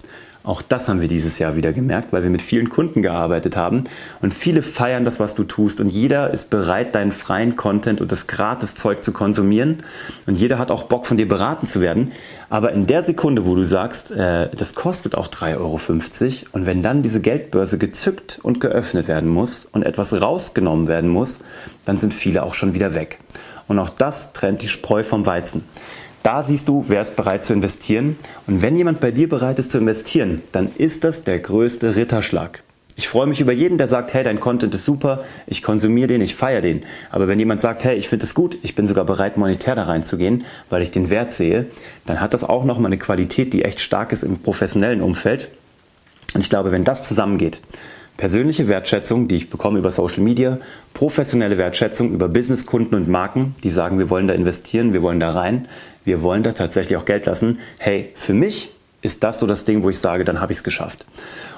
Auch 0.44 0.60
das 0.60 0.90
haben 0.90 1.00
wir 1.00 1.08
dieses 1.08 1.38
Jahr 1.38 1.56
wieder 1.56 1.72
gemerkt, 1.72 2.12
weil 2.12 2.22
wir 2.22 2.28
mit 2.28 2.42
vielen 2.42 2.68
Kunden 2.68 3.00
gearbeitet 3.00 3.56
haben 3.56 3.84
und 4.20 4.34
viele 4.34 4.60
feiern 4.60 5.02
das, 5.06 5.18
was 5.18 5.34
du 5.34 5.44
tust 5.44 5.80
und 5.80 5.88
jeder 5.88 6.30
ist 6.34 6.50
bereit, 6.50 6.94
deinen 6.94 7.12
freien 7.12 7.56
Content 7.56 8.02
und 8.02 8.12
das 8.12 8.26
gratis 8.26 8.74
Zeug 8.74 9.02
zu 9.02 9.12
konsumieren 9.12 9.82
und 10.26 10.36
jeder 10.36 10.58
hat 10.58 10.70
auch 10.70 10.82
Bock, 10.82 11.06
von 11.06 11.16
dir 11.16 11.26
beraten 11.26 11.66
zu 11.66 11.80
werden. 11.80 12.12
Aber 12.50 12.72
in 12.72 12.86
der 12.86 13.02
Sekunde, 13.02 13.46
wo 13.46 13.54
du 13.54 13.64
sagst, 13.64 14.10
äh, 14.10 14.50
das 14.50 14.74
kostet 14.74 15.14
auch 15.14 15.28
3,50 15.28 15.56
Euro 15.56 15.80
und 16.52 16.66
wenn 16.66 16.82
dann 16.82 17.02
diese 17.02 17.22
Geldbörse 17.22 17.78
gezückt 17.78 18.38
und 18.42 18.60
geöffnet 18.60 19.08
werden 19.08 19.30
muss 19.30 19.64
und 19.64 19.82
etwas 19.82 20.20
rausgenommen 20.20 20.88
werden 20.88 21.08
muss, 21.08 21.40
dann 21.86 21.96
sind 21.96 22.12
viele 22.12 22.42
auch 22.42 22.52
schon 22.52 22.74
wieder 22.74 22.94
weg. 22.94 23.18
Und 23.66 23.78
auch 23.78 23.88
das 23.88 24.34
trennt 24.34 24.60
die 24.60 24.68
Spreu 24.68 25.02
vom 25.02 25.24
Weizen. 25.24 25.64
Da 26.24 26.42
siehst 26.42 26.68
du, 26.68 26.86
wer 26.88 27.02
ist 27.02 27.16
bereit 27.16 27.44
zu 27.44 27.52
investieren. 27.52 28.16
Und 28.46 28.62
wenn 28.62 28.74
jemand 28.76 28.98
bei 28.98 29.10
dir 29.10 29.28
bereit 29.28 29.58
ist 29.58 29.70
zu 29.70 29.76
investieren, 29.76 30.40
dann 30.52 30.70
ist 30.78 31.04
das 31.04 31.22
der 31.22 31.38
größte 31.38 31.96
Ritterschlag. 31.96 32.62
Ich 32.96 33.08
freue 33.08 33.26
mich 33.26 33.42
über 33.42 33.52
jeden, 33.52 33.76
der 33.76 33.88
sagt, 33.88 34.14
hey, 34.14 34.24
dein 34.24 34.40
Content 34.40 34.72
ist 34.72 34.86
super, 34.86 35.22
ich 35.46 35.62
konsumiere 35.62 36.06
den, 36.06 36.22
ich 36.22 36.34
feiere 36.34 36.62
den. 36.62 36.84
Aber 37.10 37.28
wenn 37.28 37.38
jemand 37.38 37.60
sagt, 37.60 37.84
hey, 37.84 37.98
ich 37.98 38.08
finde 38.08 38.24
es 38.24 38.34
gut, 38.34 38.56
ich 38.62 38.74
bin 38.74 38.86
sogar 38.86 39.04
bereit, 39.04 39.36
monetär 39.36 39.74
da 39.74 39.82
reinzugehen, 39.82 40.44
weil 40.70 40.80
ich 40.80 40.90
den 40.90 41.10
Wert 41.10 41.30
sehe, 41.30 41.66
dann 42.06 42.22
hat 42.22 42.32
das 42.32 42.42
auch 42.42 42.64
nochmal 42.64 42.86
eine 42.86 42.98
Qualität, 42.98 43.52
die 43.52 43.62
echt 43.62 43.80
stark 43.80 44.10
ist 44.10 44.22
im 44.22 44.38
professionellen 44.38 45.02
Umfeld. 45.02 45.50
Und 46.32 46.40
ich 46.40 46.48
glaube, 46.48 46.72
wenn 46.72 46.84
das 46.84 47.06
zusammengeht, 47.06 47.60
persönliche 48.16 48.68
Wertschätzung, 48.68 49.28
die 49.28 49.36
ich 49.36 49.50
bekomme 49.50 49.78
über 49.78 49.90
Social 49.90 50.22
Media, 50.22 50.58
professionelle 50.94 51.58
Wertschätzung 51.58 52.12
über 52.12 52.28
Businesskunden 52.28 52.94
und 52.94 53.08
Marken, 53.08 53.54
die 53.62 53.70
sagen, 53.70 53.98
wir 53.98 54.08
wollen 54.08 54.28
da 54.28 54.34
investieren, 54.34 54.92
wir 54.92 55.02
wollen 55.02 55.20
da 55.20 55.30
rein, 55.30 55.66
wir 56.04 56.22
wollen 56.22 56.42
da 56.42 56.52
tatsächlich 56.52 56.96
auch 56.96 57.04
Geld 57.04 57.26
lassen. 57.26 57.58
Hey, 57.78 58.10
für 58.14 58.34
mich 58.34 58.72
ist 59.02 59.22
das 59.22 59.40
so 59.40 59.46
das 59.46 59.64
Ding, 59.64 59.82
wo 59.82 59.90
ich 59.90 59.98
sage, 59.98 60.24
dann 60.24 60.40
habe 60.40 60.52
ich 60.52 60.58
es 60.58 60.64
geschafft. 60.64 61.06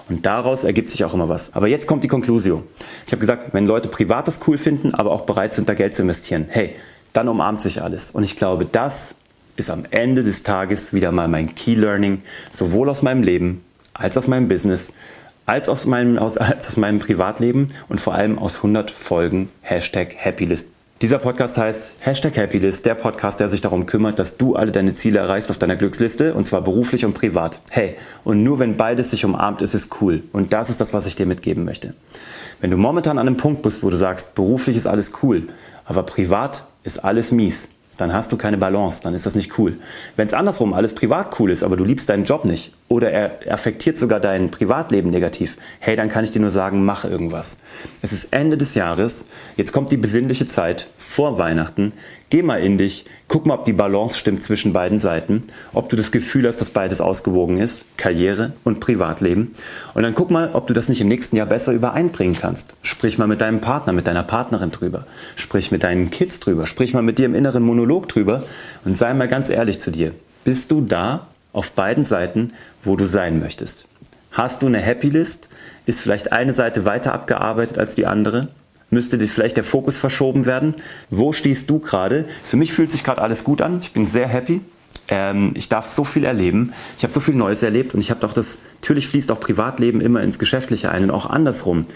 Und 0.08 0.26
daraus 0.26 0.64
ergibt 0.64 0.90
sich 0.90 1.04
auch 1.04 1.14
immer 1.14 1.28
was. 1.28 1.54
Aber 1.54 1.68
jetzt 1.68 1.86
kommt 1.86 2.04
die 2.04 2.08
Konklusion. 2.08 2.64
Ich 3.06 3.12
habe 3.12 3.20
gesagt, 3.20 3.54
wenn 3.54 3.66
Leute 3.66 3.88
Privates 3.88 4.40
cool 4.46 4.58
finden, 4.58 4.94
aber 4.94 5.12
auch 5.12 5.22
bereit 5.22 5.54
sind, 5.54 5.68
da 5.68 5.74
Geld 5.74 5.94
zu 5.94 6.02
investieren, 6.02 6.46
hey, 6.48 6.74
dann 7.12 7.28
umarmt 7.28 7.60
sich 7.60 7.82
alles. 7.82 8.10
Und 8.10 8.24
ich 8.24 8.36
glaube, 8.36 8.66
das 8.66 9.16
ist 9.56 9.70
am 9.70 9.84
Ende 9.90 10.22
des 10.22 10.42
Tages 10.42 10.92
wieder 10.92 11.12
mal 11.12 11.28
mein 11.28 11.54
Key 11.54 11.74
Learning, 11.74 12.22
sowohl 12.52 12.88
aus 12.88 13.02
meinem 13.02 13.22
Leben 13.22 13.64
als 13.94 14.16
aus 14.18 14.28
meinem 14.28 14.48
Business, 14.48 14.92
als 15.46 15.68
aus 15.68 15.86
meinem, 15.86 16.18
als 16.18 16.38
aus 16.38 16.76
meinem 16.76 16.98
Privatleben 16.98 17.70
und 17.88 18.00
vor 18.00 18.14
allem 18.14 18.38
aus 18.38 18.58
100 18.58 18.90
Folgen 18.90 19.48
Hashtag 19.62 20.16
Happylist 20.22 20.75
dieser 21.02 21.18
Podcast 21.18 21.58
heißt 21.58 21.96
Hashtag 22.00 22.38
Happylist, 22.38 22.86
der 22.86 22.94
Podcast, 22.94 23.38
der 23.38 23.50
sich 23.50 23.60
darum 23.60 23.84
kümmert, 23.84 24.18
dass 24.18 24.38
du 24.38 24.56
alle 24.56 24.72
deine 24.72 24.94
Ziele 24.94 25.18
erreichst 25.18 25.50
auf 25.50 25.58
deiner 25.58 25.76
Glücksliste 25.76 26.32
und 26.32 26.44
zwar 26.46 26.62
beruflich 26.62 27.04
und 27.04 27.12
privat. 27.12 27.60
Hey, 27.70 27.96
und 28.24 28.42
nur 28.42 28.60
wenn 28.60 28.78
beides 28.78 29.10
sich 29.10 29.22
umarmt, 29.26 29.60
ist 29.60 29.74
es 29.74 29.90
cool. 30.00 30.22
Und 30.32 30.54
das 30.54 30.70
ist 30.70 30.80
das, 30.80 30.94
was 30.94 31.06
ich 31.06 31.14
dir 31.14 31.26
mitgeben 31.26 31.66
möchte. 31.66 31.92
Wenn 32.62 32.70
du 32.70 32.78
momentan 32.78 33.18
an 33.18 33.26
einem 33.26 33.36
Punkt 33.36 33.60
bist, 33.60 33.82
wo 33.82 33.90
du 33.90 33.96
sagst, 33.98 34.34
beruflich 34.34 34.74
ist 34.74 34.86
alles 34.86 35.12
cool, 35.22 35.48
aber 35.84 36.02
privat 36.02 36.64
ist 36.82 37.04
alles 37.04 37.30
mies, 37.30 37.68
dann 37.98 38.14
hast 38.14 38.32
du 38.32 38.38
keine 38.38 38.56
Balance, 38.56 39.02
dann 39.02 39.12
ist 39.12 39.26
das 39.26 39.34
nicht 39.34 39.58
cool. 39.58 39.76
Wenn 40.16 40.26
es 40.26 40.32
andersrum 40.32 40.72
alles 40.72 40.94
privat 40.94 41.38
cool 41.38 41.50
ist, 41.50 41.62
aber 41.62 41.76
du 41.76 41.84
liebst 41.84 42.08
deinen 42.08 42.24
Job 42.24 42.46
nicht 42.46 42.72
oder 42.88 43.10
er 43.10 43.52
affektiert 43.52 43.98
sogar 43.98 44.20
dein 44.20 44.50
Privatleben 44.50 45.10
negativ, 45.10 45.56
hey, 45.80 45.96
dann 45.96 46.08
kann 46.08 46.24
ich 46.24 46.30
dir 46.30 46.40
nur 46.40 46.50
sagen, 46.50 46.84
mach 46.84 47.04
irgendwas. 47.04 47.58
Es 48.00 48.12
ist 48.12 48.32
Ende 48.32 48.56
des 48.56 48.74
Jahres, 48.74 49.26
jetzt 49.56 49.72
kommt 49.72 49.90
die 49.90 49.96
besinnliche 49.96 50.46
Zeit 50.46 50.86
vor 50.96 51.38
Weihnachten. 51.38 51.92
Geh 52.28 52.42
mal 52.42 52.60
in 52.60 52.76
dich, 52.76 53.04
guck 53.28 53.46
mal, 53.46 53.54
ob 53.54 53.64
die 53.64 53.72
Balance 53.72 54.18
stimmt 54.18 54.42
zwischen 54.42 54.72
beiden 54.72 54.98
Seiten, 54.98 55.44
ob 55.72 55.88
du 55.88 55.96
das 55.96 56.10
Gefühl 56.10 56.46
hast, 56.46 56.60
dass 56.60 56.70
beides 56.70 57.00
ausgewogen 57.00 57.58
ist, 57.58 57.96
Karriere 57.96 58.52
und 58.64 58.80
Privatleben. 58.80 59.54
Und 59.94 60.02
dann 60.02 60.14
guck 60.14 60.30
mal, 60.30 60.50
ob 60.52 60.66
du 60.66 60.74
das 60.74 60.88
nicht 60.88 61.00
im 61.00 61.08
nächsten 61.08 61.36
Jahr 61.36 61.46
besser 61.46 61.72
übereinbringen 61.72 62.36
kannst. 62.38 62.74
Sprich 62.82 63.18
mal 63.18 63.28
mit 63.28 63.40
deinem 63.40 63.60
Partner, 63.60 63.92
mit 63.92 64.08
deiner 64.08 64.24
Partnerin 64.24 64.72
drüber. 64.72 65.06
Sprich 65.36 65.70
mit 65.70 65.84
deinen 65.84 66.10
Kids 66.10 66.40
drüber. 66.40 66.66
Sprich 66.66 66.94
mal 66.94 67.02
mit 67.02 67.18
dir 67.18 67.26
im 67.26 67.34
inneren 67.36 67.62
Monolog 67.62 68.08
drüber 68.08 68.42
und 68.84 68.96
sei 68.96 69.14
mal 69.14 69.28
ganz 69.28 69.48
ehrlich 69.48 69.78
zu 69.78 69.92
dir. 69.92 70.12
Bist 70.42 70.72
du 70.72 70.80
da 70.80 71.28
auf 71.56 71.72
beiden 71.72 72.04
Seiten, 72.04 72.52
wo 72.84 72.96
du 72.96 73.06
sein 73.06 73.40
möchtest? 73.40 73.86
Hast 74.30 74.62
du 74.62 74.66
eine 74.66 74.78
Happy 74.78 75.08
List? 75.08 75.48
Ist 75.86 76.00
vielleicht 76.00 76.32
eine 76.32 76.52
Seite 76.52 76.84
weiter 76.84 77.14
abgearbeitet 77.14 77.78
als 77.78 77.94
die 77.94 78.06
andere? 78.06 78.48
Müsste 78.90 79.18
dir 79.18 79.26
vielleicht 79.26 79.56
der 79.56 79.64
Fokus 79.64 79.98
verschoben 79.98 80.46
werden? 80.46 80.74
Wo 81.10 81.32
stehst 81.32 81.70
du 81.70 81.78
gerade? 81.78 82.26
Für 82.44 82.56
mich 82.56 82.72
fühlt 82.72 82.92
sich 82.92 83.02
gerade 83.02 83.22
alles 83.22 83.42
gut 83.42 83.62
an. 83.62 83.80
Ich 83.80 83.92
bin 83.92 84.04
sehr 84.04 84.28
happy. 84.28 84.60
Ähm, 85.08 85.52
ich 85.54 85.68
darf 85.68 85.88
so 85.88 86.04
viel 86.04 86.24
erleben. 86.24 86.72
Ich 86.96 87.04
habe 87.04 87.12
so 87.12 87.20
viel 87.20 87.34
Neues 87.34 87.62
erlebt 87.62 87.94
und 87.94 88.00
ich 88.00 88.10
habe 88.10 88.20
doch 88.20 88.32
das, 88.32 88.60
natürlich 88.80 89.08
fließt 89.08 89.30
auch 89.30 89.40
Privatleben 89.40 90.00
immer 90.00 90.22
ins 90.22 90.38
Geschäftliche 90.38 90.90
ein 90.90 91.04
und 91.04 91.10
auch 91.10 91.26
andersrum. 91.26 91.86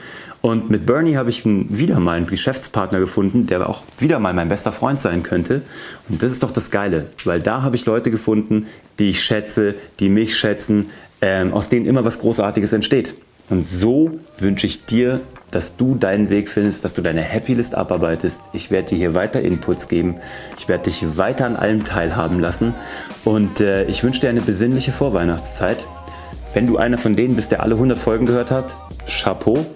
Und 0.43 0.71
mit 0.71 0.87
Bernie 0.87 1.17
habe 1.17 1.29
ich 1.29 1.43
wieder 1.45 2.01
mal 2.01 2.17
einen 2.17 2.27
Geschäftspartner 2.27 2.99
gefunden, 2.99 3.47
der 3.47 3.69
auch 3.69 3.83
wieder 3.99 4.19
mal 4.21 4.33
mein 4.33 4.49
bester 4.49 4.73
Freund 4.73 5.01
sein 5.01 5.23
könnte. 5.23 5.63
Und 6.09 6.23
das 6.23 6.33
ist 6.33 6.43
doch 6.43 6.53
das 6.53 6.71
Geile, 6.71 7.09
weil 7.25 7.41
da 7.41 7.63
habe 7.63 7.77
ich 7.77 7.85
Leute 7.85 8.11
gefunden, 8.11 8.67
die 8.99 9.11
ich 9.11 9.23
schätze, 9.23 9.75
die 9.99 10.09
mich 10.09 10.39
schätzen, 10.39 10.91
ähm, 11.21 11.53
aus 11.53 11.69
denen 11.69 11.87
immer 11.87 12.05
was 12.05 12.21
Großartiges 12.21 12.73
entsteht. 12.73 13.15
Und 13.51 13.65
so 13.65 14.21
wünsche 14.39 14.67
ich 14.67 14.87
dir 14.87 15.21
dass 15.51 15.77
du 15.77 15.95
deinen 15.95 16.31
Weg 16.31 16.49
findest, 16.49 16.85
dass 16.85 16.95
du 16.95 17.03
deine 17.03 17.23
Happy 17.23 17.55
List 17.55 17.75
abarbeitest. 17.75 18.41
Ich 18.53 18.71
werde 18.71 18.91
dir 18.91 18.99
hier 18.99 19.15
weiter 19.15 19.41
Inputs 19.41 19.89
geben. 19.89 20.17
Ich 20.59 20.69
werde 20.69 20.85
dich 20.85 21.17
weiter 21.17 21.47
an 21.47 21.57
allem 21.57 21.85
teilhaben 21.85 22.41
lassen. 22.41 22.75
Und 23.25 23.61
äh, 23.61 23.85
ich 23.85 24.05
wünsche 24.05 24.21
dir 24.21 24.31
eine 24.31 24.41
besinnliche 24.41 24.93
Vorweihnachtszeit. 24.93 25.85
Wenn 26.55 26.67
du 26.67 26.79
einer 26.79 26.99
von 26.99 27.15
denen 27.15 27.37
bist, 27.37 27.53
der 27.53 27.63
alle 27.63 27.75
100 27.75 27.99
Folgen 27.99 28.27
gehört 28.27 28.51
hat, 28.51 28.77
Chapeau. 29.07 29.67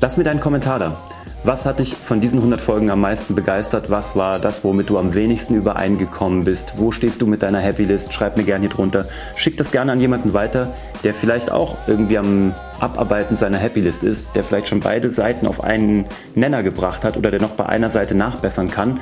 Lass 0.00 0.16
mir 0.16 0.22
deinen 0.22 0.38
Kommentar 0.38 0.78
da. 0.78 0.96
Was 1.42 1.66
hat 1.66 1.80
dich 1.80 1.96
von 1.96 2.20
diesen 2.20 2.38
100 2.38 2.60
Folgen 2.60 2.88
am 2.90 3.00
meisten 3.00 3.34
begeistert? 3.34 3.90
Was 3.90 4.14
war 4.14 4.38
das, 4.38 4.62
womit 4.62 4.90
du 4.90 4.98
am 4.98 5.14
wenigsten 5.14 5.56
übereingekommen 5.56 6.44
bist? 6.44 6.74
Wo 6.76 6.92
stehst 6.92 7.20
du 7.20 7.26
mit 7.26 7.42
deiner 7.42 7.58
Happy 7.58 7.84
List? 7.84 8.12
Schreib 8.12 8.36
mir 8.36 8.44
gerne 8.44 8.62
hier 8.62 8.68
drunter. 8.68 9.06
Schick 9.34 9.56
das 9.56 9.72
gerne 9.72 9.90
an 9.90 10.00
jemanden 10.00 10.34
weiter, 10.34 10.72
der 11.02 11.14
vielleicht 11.14 11.50
auch 11.50 11.76
irgendwie 11.88 12.18
am 12.18 12.54
Abarbeiten 12.78 13.34
seiner 13.34 13.58
Happy 13.58 13.80
List 13.80 14.04
ist, 14.04 14.36
der 14.36 14.44
vielleicht 14.44 14.68
schon 14.68 14.80
beide 14.80 15.10
Seiten 15.10 15.48
auf 15.48 15.64
einen 15.64 16.06
Nenner 16.36 16.62
gebracht 16.62 17.04
hat 17.04 17.16
oder 17.16 17.32
der 17.32 17.40
noch 17.40 17.52
bei 17.52 17.66
einer 17.66 17.90
Seite 17.90 18.14
nachbessern 18.14 18.70
kann. 18.70 19.00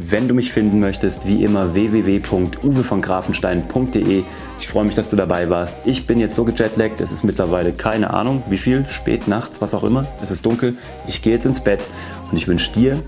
Wenn 0.00 0.28
du 0.28 0.34
mich 0.34 0.52
finden 0.52 0.78
möchtest, 0.80 1.26
wie 1.26 1.42
immer 1.44 1.74
www.uwevongrafenstein.de. 1.74 4.22
Ich 4.58 4.68
freue 4.68 4.84
mich, 4.84 4.94
dass 4.94 5.08
du 5.08 5.16
dabei 5.16 5.48
warst. 5.50 5.78
Ich 5.84 6.06
bin 6.06 6.20
jetzt 6.20 6.36
so 6.36 6.44
gejetlaggt, 6.44 7.00
es 7.00 7.10
ist 7.12 7.24
mittlerweile 7.24 7.72
keine 7.72 8.12
Ahnung, 8.12 8.42
wie 8.48 8.58
viel, 8.58 8.84
spät, 8.88 9.26
nachts, 9.28 9.60
was 9.60 9.74
auch 9.74 9.84
immer. 9.84 10.06
Es 10.22 10.30
ist 10.30 10.46
dunkel. 10.46 10.76
Ich 11.06 11.22
gehe 11.22 11.32
jetzt 11.32 11.46
ins 11.46 11.60
Bett 11.60 11.86
und 12.30 12.36
ich 12.36 12.48
wünsche 12.48 12.72
dir 12.72 13.02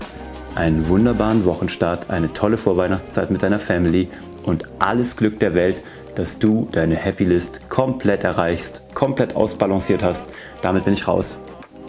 einen 0.55 0.89
wunderbaren 0.89 1.45
Wochenstart, 1.45 2.09
eine 2.09 2.33
tolle 2.33 2.57
Vorweihnachtszeit 2.57 3.31
mit 3.31 3.43
deiner 3.43 3.59
Family 3.59 4.09
und 4.43 4.65
alles 4.79 5.17
Glück 5.17 5.39
der 5.39 5.53
Welt, 5.53 5.83
dass 6.15 6.39
du 6.39 6.67
deine 6.71 6.95
Happy 6.95 7.23
List 7.23 7.69
komplett 7.69 8.23
erreichst, 8.23 8.81
komplett 8.93 9.35
ausbalanciert 9.35 10.03
hast. 10.03 10.25
Damit 10.61 10.85
bin 10.85 10.93
ich 10.93 11.07
raus. 11.07 11.37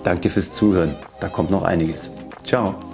Danke 0.05 0.23
dir 0.23 0.31
fürs 0.31 0.53
Zuhören. 0.53 0.95
Da 1.21 1.29
kommt 1.29 1.51
noch 1.51 1.63
einiges. 1.63 2.11
Ciao. 2.45 2.92